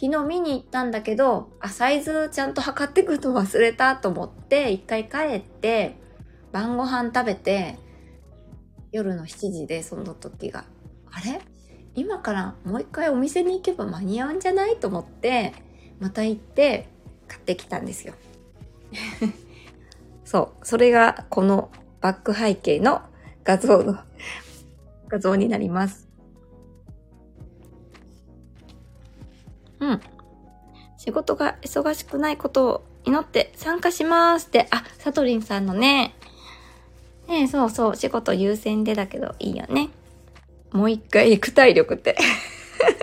[0.01, 5.97] 昨日見に行ったんだけど、あ、サイズちゃんと測ってくると忘れたと思って、一回帰って、
[6.53, 7.77] 晩ご飯食べて、
[8.91, 10.63] 夜の7時でその時が、
[11.11, 11.41] あれ？
[11.95, 14.77] 今からもう一回お店に行けば間に合うんじゃない？
[14.77, 15.53] と思って、
[15.99, 16.87] また行って
[17.27, 18.13] 買ってきたんですよ。
[20.23, 20.65] そう。
[20.65, 23.01] それがこのバック背景の
[23.43, 23.97] 画像の
[25.09, 26.08] 画像になります。
[29.79, 30.01] うん。
[30.97, 36.13] 仕事が忙しくないことを祈って参加しますって、あ、サトリンさんのね、
[37.27, 39.89] ねそうそう、仕事優先でだけどいいよね。
[40.71, 42.15] もう一回行く体力って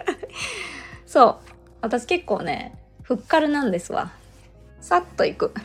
[1.06, 1.46] そう。
[1.80, 4.12] 私結構ね、ふっかるなんですわ。
[4.80, 5.54] さっと行く。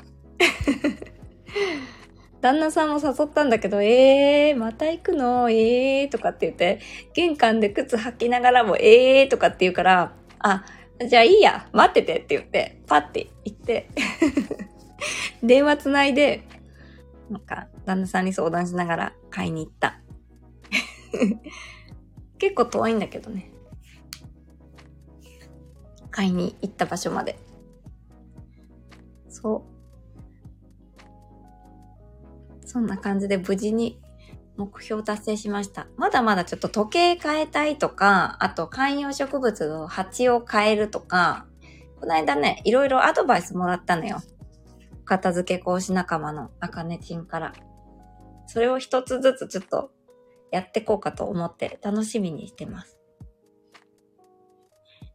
[2.42, 5.50] 旦那さんも誘ったんだけど、えー、また行くの？
[5.50, 6.80] えーとかって言って、
[7.14, 10.66] 玄関で靴履きながらも、えーとかって言うから、あ、
[11.08, 13.90] じゃあいいや、待っててって言って、パッて行って、
[15.44, 16.44] 電話つないで、
[17.30, 20.00] なんか、旦那さんに相談しながら買いに行った。
[22.38, 23.52] 結構遠いんだけどね。
[26.10, 27.38] 買いに行った場所まで。
[29.30, 29.72] そう。
[32.68, 34.01] そんな感じで無事に
[34.58, 35.88] 目標達成しました。
[35.98, 41.46] まだまだちょっと時計変えたいとか、あと観葉植物の鉢を変えるとか、
[42.00, 44.22] この間ね、いろいろアドバイスもらったのよ。
[45.06, 47.54] 片付け講師仲間のあかねちんから。
[48.48, 49.92] それを一つずつちょっと
[50.52, 52.98] やってこうかと思って楽しみにしてます。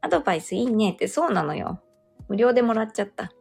[0.00, 1.82] アドバイスいいねってそうなのよ。
[2.28, 3.32] 無料でもらっちゃった。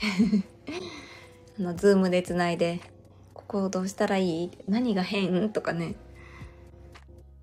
[1.58, 2.80] あの、ズームで繋いで
[3.50, 4.50] こうどうしたらいい？
[4.68, 5.50] 何が変？
[5.50, 5.96] とかね。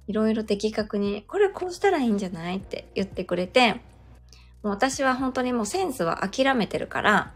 [0.08, 2.60] いろいろ的確に、これこうしたらいいんじゃない？
[2.60, 3.80] って言ってくれて、も
[4.64, 7.34] う私は本当にもうセンスは諦めてるから、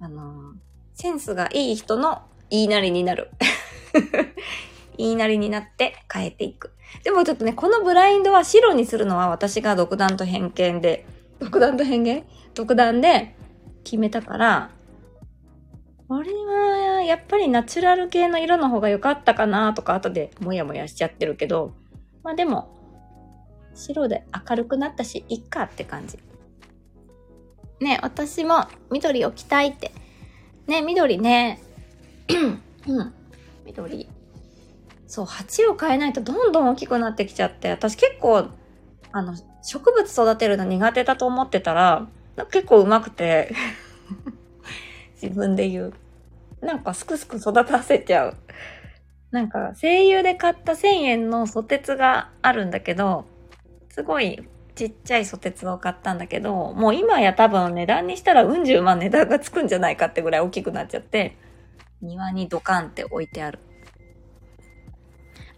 [0.00, 0.54] あの
[0.94, 3.28] センスがいい人の言いなりになる。
[4.96, 6.72] 言いなりになって変えていく。
[7.04, 11.04] でもちょっとね、このブラインドは白にするのは私が独断と偏見で、
[11.38, 12.24] 独断と偏見？
[12.54, 13.36] 独断で
[13.84, 14.70] 決めたから、
[16.10, 21.72] これは、やっぱりナチュラル系の色の方が良かったかなとか後でもやもやしちゃってるけど、
[22.24, 22.68] まあでも、
[23.76, 26.18] 白で明るくなったし、いっかって感じ。
[27.78, 29.92] ね、私も緑を着たいって。
[30.66, 31.60] ね、緑ね。
[32.88, 33.14] うん。
[33.64, 34.08] 緑。
[35.06, 38.48] そう、鉢を変えないとどんどん大きくなってきちゃって、私結構、
[39.12, 42.08] あの、植物育てるの苦手だと思ってたら、
[42.50, 43.54] 結構上手くて
[45.22, 45.92] 自分で言う。
[46.62, 48.36] なんかすくすく育たせちゃう。
[49.30, 53.24] なんか声優で買った1000円のソテツがあるんだけど、
[53.88, 61.36] すごいちっちゃいソテツを買ったんだけど、もう今や多分値段にしたらうん十万値段がつくんじゃないかってぐらい大きくなっちゃって、
[62.02, 63.58] 庭にドカンって置いてある。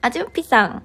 [0.00, 0.84] あ、じゅんぴさん。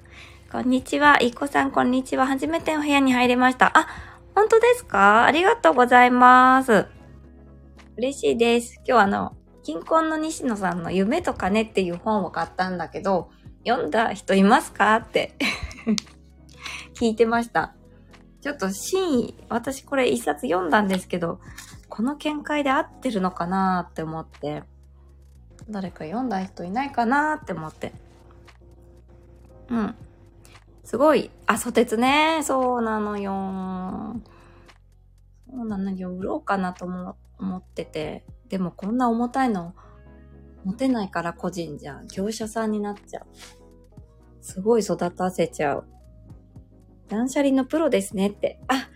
[0.50, 1.20] こんにちは。
[1.20, 2.26] いこさん、こんにちは。
[2.26, 3.76] 初めてお部屋に入れました。
[3.76, 3.86] あ、
[4.34, 5.24] 本当ですか？
[5.24, 6.86] ありがとうございます。
[7.96, 8.80] 嬉しいです。
[8.86, 9.36] 今日あの、
[9.68, 13.28] 金婚の西野さんの夢と金っていう本を買ったんだけど、
[13.66, 15.34] 読んだ人いますかって
[16.96, 17.74] 聞いてました。
[18.40, 21.38] ちょっと真意、私これ一冊読んだんですけど、
[21.90, 24.62] この見解で合ってるのかなって思って、
[25.68, 27.92] 誰か読んだ人いないかなって思って。
[29.68, 29.94] うん。
[30.82, 32.40] すごい、あ、ソテツね。
[32.42, 34.16] そうなのよ。
[35.46, 36.10] そうなのよ。
[36.14, 38.24] 売ろうかなと思ってて。
[38.48, 39.74] でもこんな重たいの
[40.64, 42.08] 持てないから個人じゃん。
[42.08, 43.26] 業者さんになっちゃう。
[44.40, 45.84] すごい育たせちゃう。
[47.08, 48.60] 断捨離のプロですねって。
[48.68, 48.88] あ、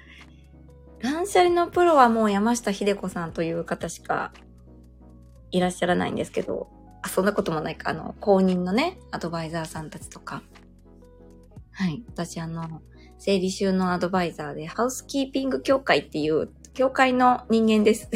[1.00, 4.32] 断捨離のプロはもう山下秀子さんという方しか
[5.50, 6.68] いらっしゃらないんですけど、
[7.02, 7.90] あ、そんなこともないか。
[7.90, 10.42] あの、公認のね、アドバイザーさんたちとか。
[11.72, 12.04] はい。
[12.08, 12.82] 私、あの、
[13.18, 18.08] 整理収納アドバイザーで、ハウスキーピング協会っていう、協会の人間です。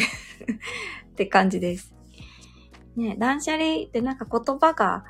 [1.16, 1.94] って感じです。
[2.94, 5.04] ね、断捨離ってなんか言葉が、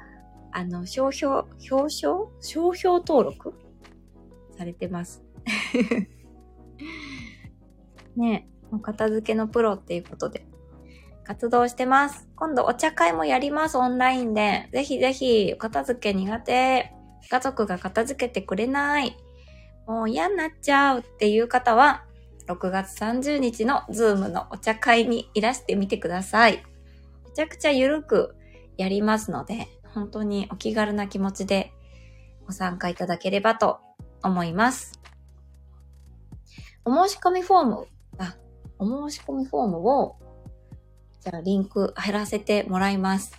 [0.53, 1.35] あの、商標、
[1.71, 2.29] 表彰？
[2.41, 3.55] 商標登録？
[4.57, 5.25] されてます。
[8.17, 10.47] ね、お片付けのプロっていうことで、
[11.25, 12.29] 活動してます。
[12.37, 14.69] 今度お茶会もやります、オンラインで。
[14.73, 16.93] ぜひぜひ、お片付け苦手。
[17.29, 19.17] 家族が片付けてくれない。
[19.89, 22.06] もう嫌になっちゃうっていう方は、
[22.47, 26.63] 6月30日のズームのお茶会にいらしてみてください。
[27.25, 28.37] めちゃくちゃゆるく
[28.77, 31.73] やりますので、本当にお気軽な気持ちで
[32.47, 33.81] ご参加いただければと
[34.23, 35.01] 思います。
[36.85, 37.87] お申し込みフォーム、
[38.19, 38.37] あ、
[38.79, 40.17] お申し込みフォームを、
[41.21, 43.33] じゃあリンク貼らせてもらいます。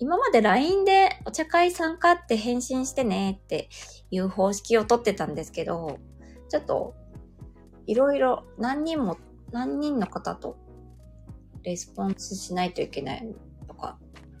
[0.00, 3.68] 今まで LINE でお茶会参加って返信してねって
[4.10, 5.98] いう方式をとってたんですけど、
[6.48, 6.94] ちょっと
[7.86, 9.18] いろいろ何人も、
[9.52, 10.56] 何人の方と
[11.62, 13.34] レスポンスしないといけない
[13.66, 13.98] とか、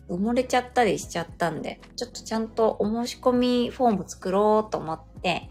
[0.08, 5.50] 埋もれちゃったりしちゃったんで、ちょっとちゃんとお申し込みフォーム作ろうと思って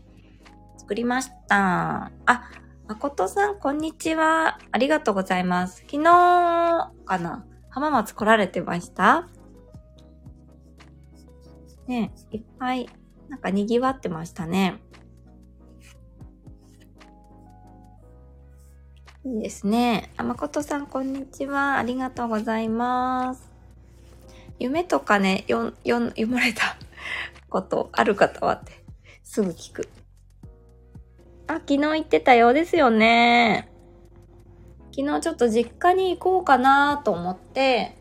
[0.77, 2.11] 作りました。
[2.25, 2.51] あ、
[2.87, 4.59] 誠さん、こんにちは。
[4.71, 5.77] ありがとうございます。
[5.89, 9.27] 昨日かな浜松来られてました？
[11.87, 12.87] ね、いっぱい、
[13.29, 14.79] なんか賑わってましたね。
[19.25, 20.11] いいですね。
[20.17, 21.77] あ、まことさん、こんにちは。
[21.77, 23.49] ありがとうございます。
[24.59, 26.75] 夢とかね、よ、よ、読まれた
[27.49, 28.83] ことある方はって、
[29.23, 29.87] すぐ聞く。
[31.47, 33.69] あ、昨日言ってたようですよね。
[34.93, 37.97] 昨日ちょっと実家に行こうかなと思って、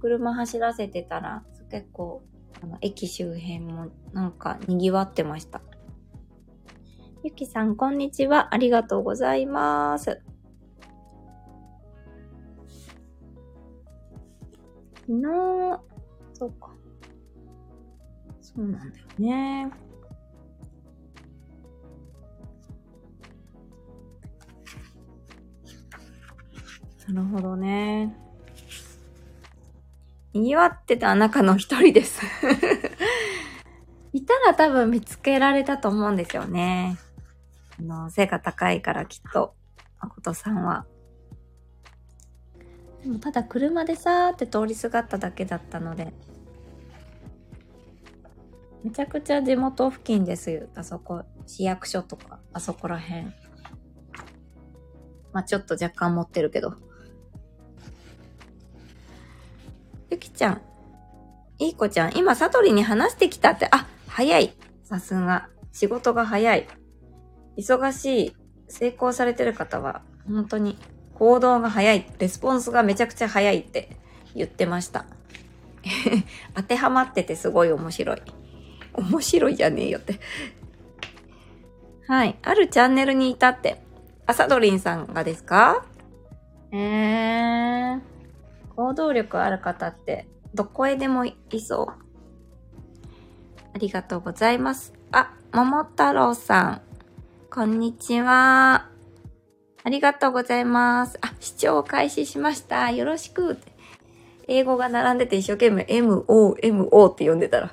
[0.00, 2.24] 車走らせてたら、結構
[2.64, 5.60] あの、駅周辺もなんか賑わってました。
[7.24, 8.52] ゆきさん、こんにちは。
[8.54, 10.20] ありがとうございます。
[15.06, 15.80] 昨日、
[16.34, 16.70] そうか。
[18.42, 19.70] そうなんだよね。
[27.08, 28.14] なるほどね。
[30.34, 32.20] 賑わってた中の一人です
[34.12, 36.98] いたら多分見つけられたと思うんですよね。
[37.78, 39.54] あの、背が高いからきっと、
[40.00, 40.86] 誠さんは。
[43.02, 46.12] でもただ車でさーって通りすがっただけだったので、
[48.82, 50.68] めちゃくちゃ地元付近ですよ。
[50.74, 53.24] あそこ、市役所とか、あそこら辺。
[55.32, 56.74] まあちょっと若干持ってるけど。
[60.10, 60.62] ゆきちゃん。
[61.58, 64.54] いい子ちゃん、今、サトリに話してきたって、あ、早い。
[64.82, 65.48] さすが。
[65.72, 66.68] 仕事が早い。
[67.56, 68.36] 忙しい、
[68.68, 70.78] 成功されてる方は、本当に
[71.14, 72.06] 行動が早い。
[72.18, 73.96] レスポンスがめちゃくちゃ早いって
[74.34, 75.04] 言ってました。
[76.54, 78.22] 当てはまっててすごい面白い。
[78.94, 80.18] 面白いじゃねえよって
[82.08, 82.38] はい。
[82.42, 83.82] あるチャンネルにいたって。
[84.26, 85.84] アサドリンさんがですか？
[86.72, 88.00] えー。
[88.76, 91.86] 行動力ある方ってどこへでもいそう。
[93.74, 94.92] ありがとうございます。
[95.12, 96.82] あ、桃太郎さん。
[97.54, 98.88] こんにちは。
[99.84, 101.18] ありがとうございます。
[101.20, 102.90] あ、視聴開始しました。
[102.90, 103.58] よろしく。
[104.48, 107.72] 英語が並んでて一生懸命 MO、MO って呼んでたら。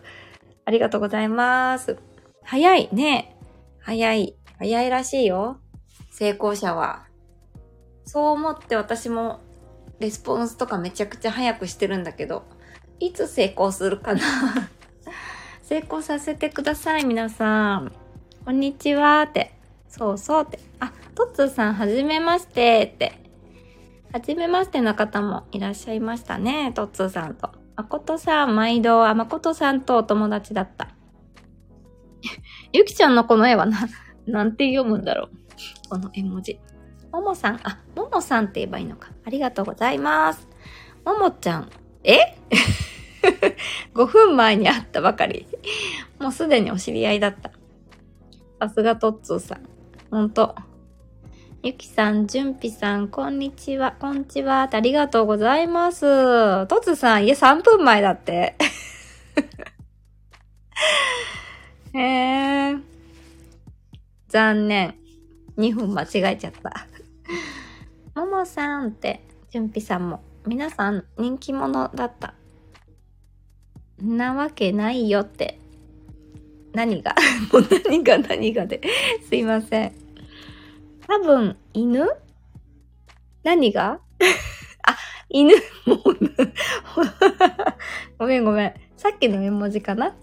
[0.65, 1.97] ありがとうございます。
[2.43, 3.36] 早いね。
[3.79, 4.36] 早い。
[4.59, 5.59] 早いらしいよ。
[6.11, 7.07] 成功者は。
[8.05, 9.39] そう思って私も
[9.99, 12.43] レスポンスとかめちゃくちゃ早くしてるんだけど、
[12.99, 14.21] いつ成功するかな
[15.63, 17.91] 成功させてください、皆さん。
[18.45, 19.59] こんにちはって。
[19.91, 20.57] そうそうって。
[20.79, 23.13] あ、トッツーさん、はじめましてって。
[24.13, 27.51] はじめましての方もいらっしゃいましたね、トッツーさんと。
[27.75, 30.87] まことさん、毎度、あ、まことさんとお友達だった。
[32.71, 33.79] ゆきちゃんのこの絵はな、
[34.25, 35.29] なんて読むんだろう。
[35.89, 36.57] この絵文字。
[37.11, 39.09] ももさん、あ、ももさんって言えばいいのか。
[39.25, 40.47] ありがとうございます。
[41.03, 41.69] ももちゃん、
[42.05, 42.37] え
[43.93, 45.47] ?5 分前に会ったばかり。
[46.17, 47.51] もうすでにお知り合いだった。
[48.61, 49.80] さすがトッツーさん。
[50.12, 50.53] ほんと。
[51.64, 56.68] ゆきさん、じゅんぴさん、こんにちは、こんにちは、ありがとうございます。
[56.68, 58.57] トツさん、いえ、3分前だって。
[61.95, 61.99] へ
[62.74, 62.78] え。
[64.28, 64.95] 残念。
[65.57, 66.88] 2分間違えちゃった。
[68.20, 70.22] ももさんって、じゅんぴさんも。
[70.45, 72.34] 皆さん人気者だった。
[74.01, 75.57] なわけないよって。
[76.74, 77.16] 何が？
[77.53, 78.82] もう何が何がで。
[79.30, 80.00] すいません。
[81.12, 82.07] 多分、犬？
[83.43, 83.99] 何が？
[84.88, 84.95] あ、
[85.28, 85.53] 犬
[88.18, 88.74] ごめんごめん。
[88.95, 90.16] さっきの絵文字かな？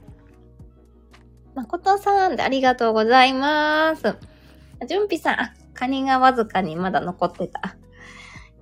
[1.54, 4.16] まことさんでありがとうございます。
[4.86, 7.76] じゅんぴさん、あ、カニがわずかにまだ残ってた。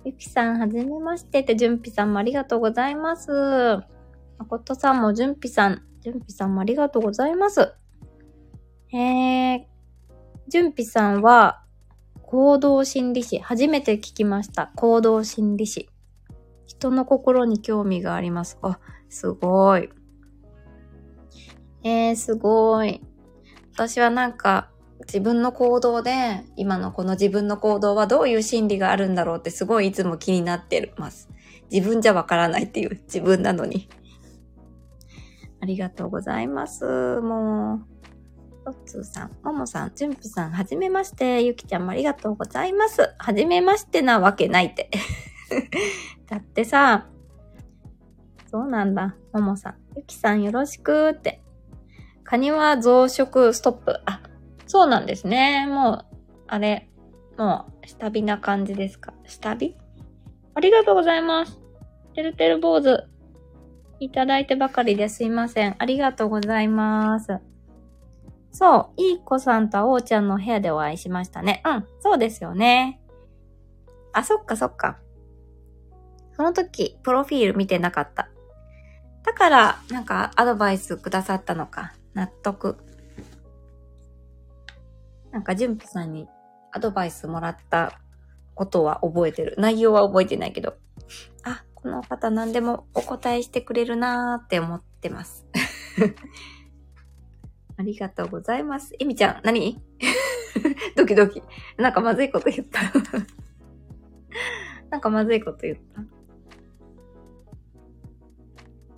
[0.03, 3.31] ゆきさん、はじめましてって、じゅんぴさんもありがとうございます。
[4.37, 7.73] まことさんもじゅんぴさん、じゅんぴさんもありがとうございます。
[8.89, 8.97] へ
[9.53, 9.69] え、
[10.49, 11.63] じゅんぴさんは、
[12.27, 14.73] 行動心理士、初めて聞きました。
[14.75, 15.89] 行動心理士。
[16.65, 18.59] 人の心に興味があります。
[18.61, 19.89] あ、すごい。
[21.83, 23.01] えー、すごい。
[23.73, 24.69] 私はなんか、
[25.05, 31.29] 自分の行動で、今のこの自分の行動はどういう心理があるんだろうってすごいいつも気になってます。
[31.71, 33.87] 自分じゃわからないっていう自分なのに。
[35.61, 37.21] ありがとうございます。
[37.21, 37.96] もう。
[38.67, 41.41] トッツーさん、ももさん、じゅんぴさん、はじめまして。
[41.41, 43.13] ゆきちゃんもありがとうございます。
[43.17, 44.89] はじめましてなわけないって。
[46.27, 47.07] だってさ、
[48.51, 49.15] そうなんだ。
[49.31, 51.41] ももさん、ゆきさんよろしくって。
[52.25, 54.01] カニは増殖ストップ。
[54.05, 54.19] あ、
[54.65, 55.65] そうなんですね。
[55.65, 56.89] もう、あれ、
[57.37, 59.13] もう、下火な感じですか？
[59.25, 59.77] 下火？
[60.55, 61.57] ありがとうございます。
[62.13, 63.01] てるてる坊主。
[64.01, 65.75] いただいてばかりですいません。
[65.79, 67.39] ありがとうございます。
[68.57, 71.61] そう、いい子さんとあおーちゃんの部屋でお会いしましたね。
[71.63, 72.99] うん、そうですよね。
[74.13, 74.97] あ、そっかそっか。
[76.35, 78.29] その時、プロフィール見てなかった。
[79.23, 81.93] だから、なんか、アドバイスくださったのか。
[82.15, 82.77] 納得。
[85.31, 86.27] なんか、純平さんに
[86.71, 87.99] アドバイスもらった
[88.55, 89.53] ことは覚えてる。
[89.59, 90.73] 内容は覚えてないけど。
[91.43, 95.45] あ、この方何でもお答えしてくれるなーって思ってます。
[97.77, 98.95] ありがとうございます。
[98.99, 99.79] えみちゃん、何？
[100.95, 101.43] ドキドキ。
[101.77, 102.81] なんかまずいこと言った
[104.89, 106.01] なんかまずいこと言った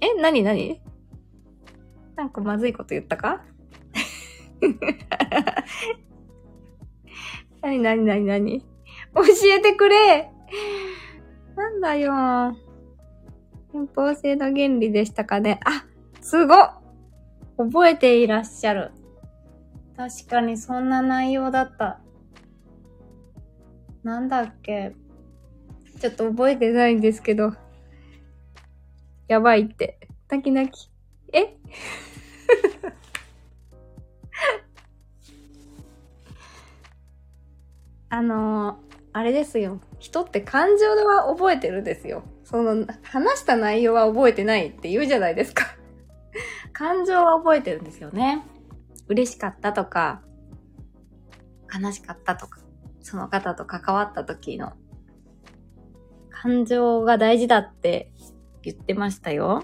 [0.02, 0.82] え何何？
[2.16, 3.44] なんかまずいこと言ったか？
[7.62, 8.62] なになになになに
[9.14, 9.24] 教
[9.56, 10.32] えてくれ
[11.56, 12.58] なんだよ。
[13.74, 15.60] 偏方性の原理でしたかね。
[15.66, 15.86] あ、
[16.22, 16.56] すご
[17.60, 18.92] 覚えていらっしゃる。
[19.98, 22.00] 確かにそんな内容だった。
[24.02, 24.96] なんだっけ
[26.00, 27.52] ちょっと覚えてないんですけど。
[29.28, 30.00] やばいって。
[30.30, 30.90] 泣き泣き。
[31.34, 31.58] え？
[38.08, 38.78] あのー、
[39.12, 39.82] あれですよ。
[40.00, 42.24] 人って感情は覚えてるんですよ。
[42.46, 45.76] その、話した内容は覚えてないって言うじゃないですか。
[46.74, 48.44] 感情は覚えてるんですよね。
[49.08, 50.22] 嬉しかったとか、
[51.74, 52.60] 悲しかったとか、
[53.02, 54.74] その方と関わった時の
[56.30, 58.12] 感情が大事だって
[58.62, 59.64] 言ってましたよ。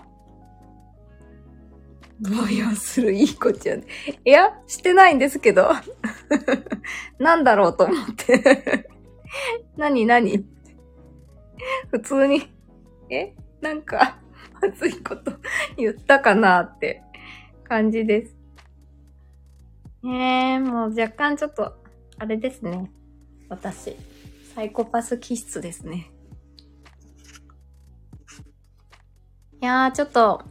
[2.22, 3.82] 動揺するいい子ちゃん。
[3.82, 3.86] い
[4.26, 5.70] や、してないんですけど。
[7.20, 8.90] なんだろうと思って
[9.76, 10.46] 何何？
[11.92, 12.50] 普通に、
[13.10, 13.34] え？
[13.62, 14.20] なんか、
[14.62, 15.34] まずいこと
[15.78, 17.02] 言ったかなって
[17.64, 18.36] 感じです。
[20.04, 21.74] えー、もう若干ちょっと、
[22.18, 22.92] あれですね。
[23.50, 23.96] 私、
[24.54, 26.12] サイコパス気質ですね。
[29.62, 30.44] いやー、ちょっと、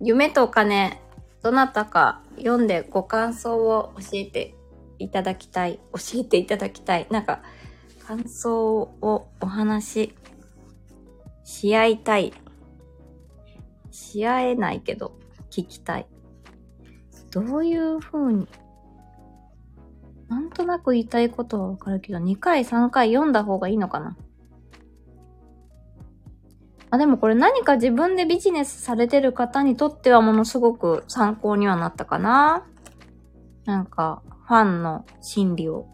[0.00, 1.02] 夢とかね、
[1.42, 4.54] どなたか読んでご感想を教えて
[4.98, 5.78] いただきたい。
[5.92, 7.06] 教えていただきたい。
[7.10, 7.42] なんか、
[8.06, 10.14] 感想をお話し
[11.44, 12.32] し合いたい。
[13.96, 15.18] し合えないけど、
[15.50, 16.06] 聞きたい。
[17.30, 18.48] どういう風に
[20.28, 24.16] なんとなく言いたいことはわかるけど、2回3回読んだ方がいいのかな
[26.90, 32.66] あ、でもこれ何か自分でビジネスされてる方にとってはものすごく参考にはなったかな。
[33.64, 35.88] なんか、ファンの心理を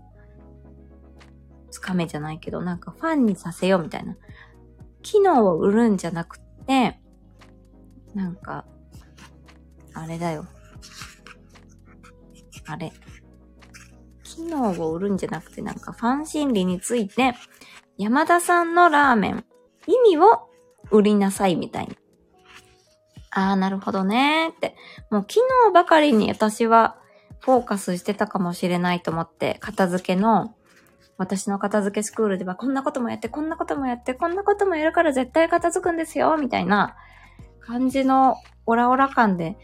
[1.70, 4.16] つかめじゃないけど、なんかファンにさせようみたいな。
[5.02, 7.00] 機能を売るんじゃなくて、
[8.14, 8.64] なんか、
[9.94, 10.46] あれだよ。
[12.66, 12.92] あれ。
[14.22, 17.34] 機能を売るんじゃなくて、なんかファン心理について、
[17.98, 19.44] 山田さんのラーメン、
[19.86, 20.48] 意味を
[20.90, 21.96] 売りなさいみたいに。
[23.30, 24.76] ああ、なるほどねって。
[25.10, 26.98] もう機能ばかりに私は
[27.40, 30.54] フォーカスしてたかもしれないと思って、片付けの、
[31.18, 36.96] 私の片付けスクールではこんなこともやって、こんなこともやって、こんなこともやるから絶対片付くんですよ、みたいな
[37.64, 38.36] 感じの
[38.66, 39.56] オラオラ感で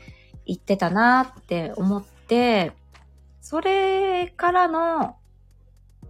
[0.46, 2.72] 言ってたなって思って、
[3.40, 5.16] それからの、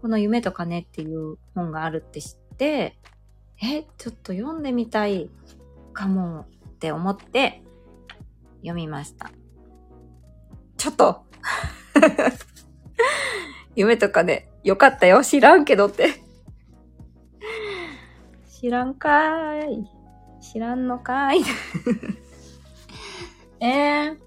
[0.00, 2.96] この夢とかねっていう本があるって知って、
[3.60, 5.28] え、ちょっと読んでみたい
[5.92, 7.62] かもって思って
[8.58, 9.32] 読みました。
[10.76, 11.24] ちょっと
[13.74, 15.24] 夢とかね、よかったよ。
[15.24, 16.22] 知らんけどって
[18.46, 19.97] 知らんかーい。
[20.52, 21.28] 知らんのか？
[21.28, 21.44] ーい。
[23.60, 24.18] えー。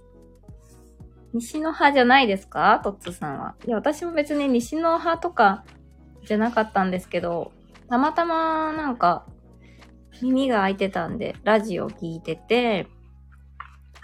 [1.34, 2.80] 西の派じゃないですか？
[2.84, 3.56] トッツさんは。
[3.66, 5.64] いや、私も別に西の派とか
[6.26, 7.54] じゃなかったんですけど、
[7.90, 9.26] たまたまなんか
[10.22, 12.88] 耳が開いてたんで、ラジオ聞いてて、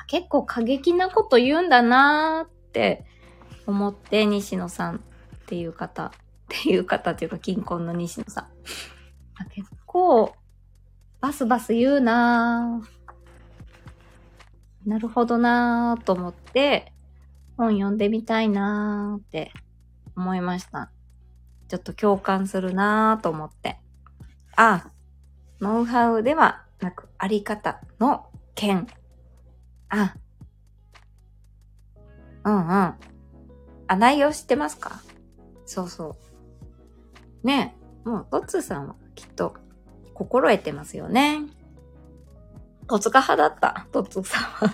[0.07, 3.05] 結構過激なこと言うんだなーって
[3.65, 4.99] 思って、西野さんっ
[5.47, 6.11] ていう方、っ
[6.47, 8.47] ていう方っていうか、近婚の西野さん。
[9.53, 10.33] 結構、
[11.19, 12.87] バスバス言うなー
[14.89, 16.93] なるほどなーと思って、
[17.57, 19.51] 本読んでみたいなーって
[20.15, 20.91] 思いました。
[21.67, 23.79] ちょっと共感するなーと思って。
[24.55, 24.89] あ、
[25.59, 28.87] ノウハウではなく、あり方の件。
[29.89, 30.15] あ、
[32.45, 32.69] うんうん。
[32.69, 32.97] あ、
[33.97, 35.01] 内容知ってますか？
[35.65, 36.15] そうそ
[37.43, 37.47] う。
[37.47, 39.53] ねえ、もう、トッツーさんはきっと
[40.17, 41.41] 心得てますよね。
[42.87, 44.73] 戸塚派だった、トッツーさんは。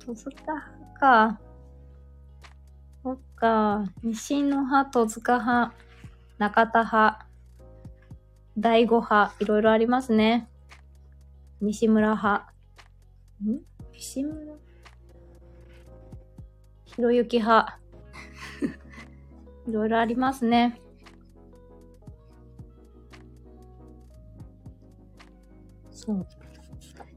[0.06, 1.40] 戸塚派か。
[3.02, 3.84] そっか。
[4.02, 5.74] 西の派、戸塚派、
[6.38, 7.26] 中田派、
[8.56, 10.48] 第五派、いろいろありますね。
[11.60, 12.50] 西村派。
[13.44, 13.60] ん？
[13.92, 14.54] 西村？
[16.86, 17.78] ひろゆき派。
[19.68, 20.80] いろいろありますね。
[26.04, 26.26] そう。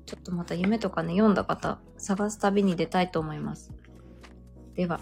[0.06, 3.74] ちょっとまた夢とかね、読んだ方、探す旅に出たいと思います。
[4.76, 5.02] では、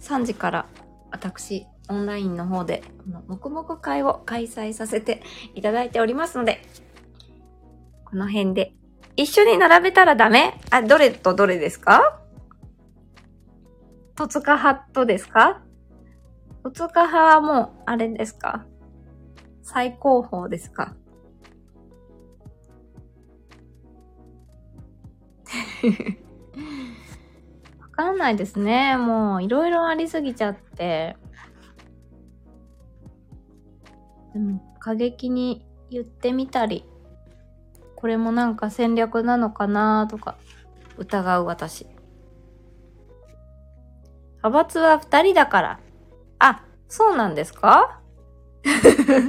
[0.00, 0.66] 3時から
[1.10, 5.22] 私、オンラインの方で、この黙々会を開催させて
[5.54, 6.60] いただいておりますので、
[8.04, 8.74] この辺で、
[9.16, 10.58] 一緒に並べたらダメ？
[10.70, 12.20] あ、どれとどれですか？
[14.16, 15.62] 戸塚派とですか？
[16.62, 18.66] 戸塚派はもう、あれですか？
[19.62, 20.94] 最高峰ですか？
[27.80, 28.96] わかんないですね。
[28.96, 31.16] もう、いろいろありすぎちゃって。
[34.32, 36.84] でも、過激に言ってみたり、
[37.96, 40.36] これもなんか戦略なのかなとか、
[40.96, 41.86] 疑う私。
[44.38, 45.80] 派閥は二人だから。
[46.38, 48.00] あ、そうなんですか？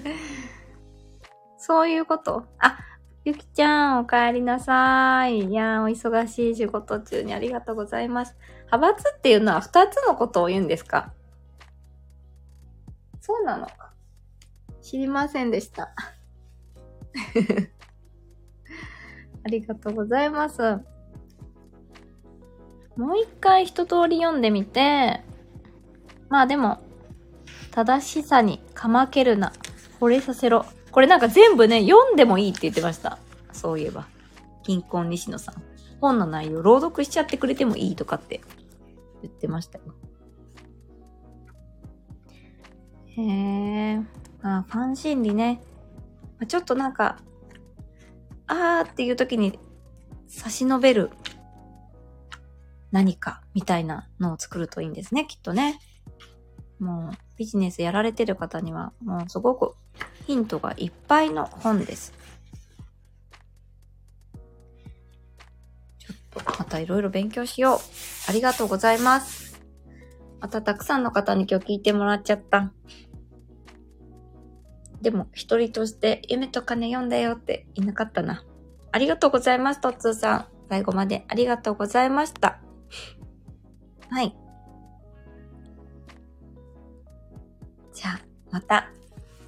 [1.58, 2.46] そういうこと？
[2.60, 2.78] あ、
[3.26, 5.46] ゆきちゃん、お帰りなさい。
[5.46, 8.36] いやー、お忙しい仕事中にありがとうございます。
[8.66, 11.14] 派閥っていうのは二つのことを言うんですか？
[13.22, 13.94] そうなのか。
[14.82, 15.94] 知りませんでした。
[19.46, 20.62] ありがとうございます。
[22.98, 25.24] もう一回一通り読んでみて、
[26.28, 26.82] まあでも、
[27.72, 29.54] 正しさにかまけるな、
[30.02, 30.66] 惚れさせろ。
[30.94, 33.18] これなんか全部ね、読んでもいいって言ってました。
[33.52, 34.08] そういえば。
[34.64, 35.56] 銀行西野さん。
[36.00, 38.42] 本の内容朗読しちゃってくれてもいいとかって
[39.22, 39.86] 言ってましたよ。
[43.08, 44.02] へえ。
[44.44, 45.62] あファン心理ね。
[46.48, 47.18] ちょっとなんか、
[48.46, 49.58] あーっていう時に
[50.28, 51.10] 差し伸べる
[52.92, 55.80] 何かみたいなのを作るといいんですね、きっとね。
[56.80, 59.74] もうビジネスやられてる方にはもうすごく
[60.26, 62.14] ヒントがいっぱいの本です。
[66.00, 67.80] ちょっとまたいろいろ勉強しよう。
[68.30, 69.62] ありがとうございます。
[70.40, 72.74] またたくさんの方に今日聞いてもらっちゃった。
[75.02, 78.46] でも、一人として夢と金読んだよっていなかったな。
[78.92, 80.46] ありがとうございます、トッツーさん。
[80.70, 82.60] 最後までありがとうございました。
[84.10, 84.36] はい。
[87.94, 88.20] じゃあ、
[88.50, 88.90] また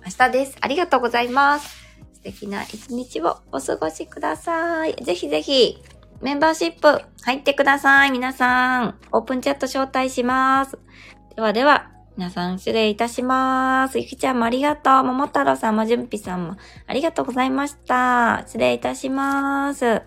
[0.05, 0.55] 明日です。
[0.61, 1.83] ありがとうございます。
[2.13, 4.93] 素敵な一日をお過ごしください。
[5.03, 5.81] ぜひぜひ、
[6.21, 8.11] メンバーシップ入ってください。
[8.11, 10.77] 皆さん、オープンチャット招待します。
[11.35, 13.97] ではでは、皆さん失礼いたします。
[13.97, 15.03] ゆきちゃんもありがとう。
[15.03, 18.43] 桃太郎さんもじゅんぴさんもありがとうございました。
[18.45, 20.03] 失礼いたします。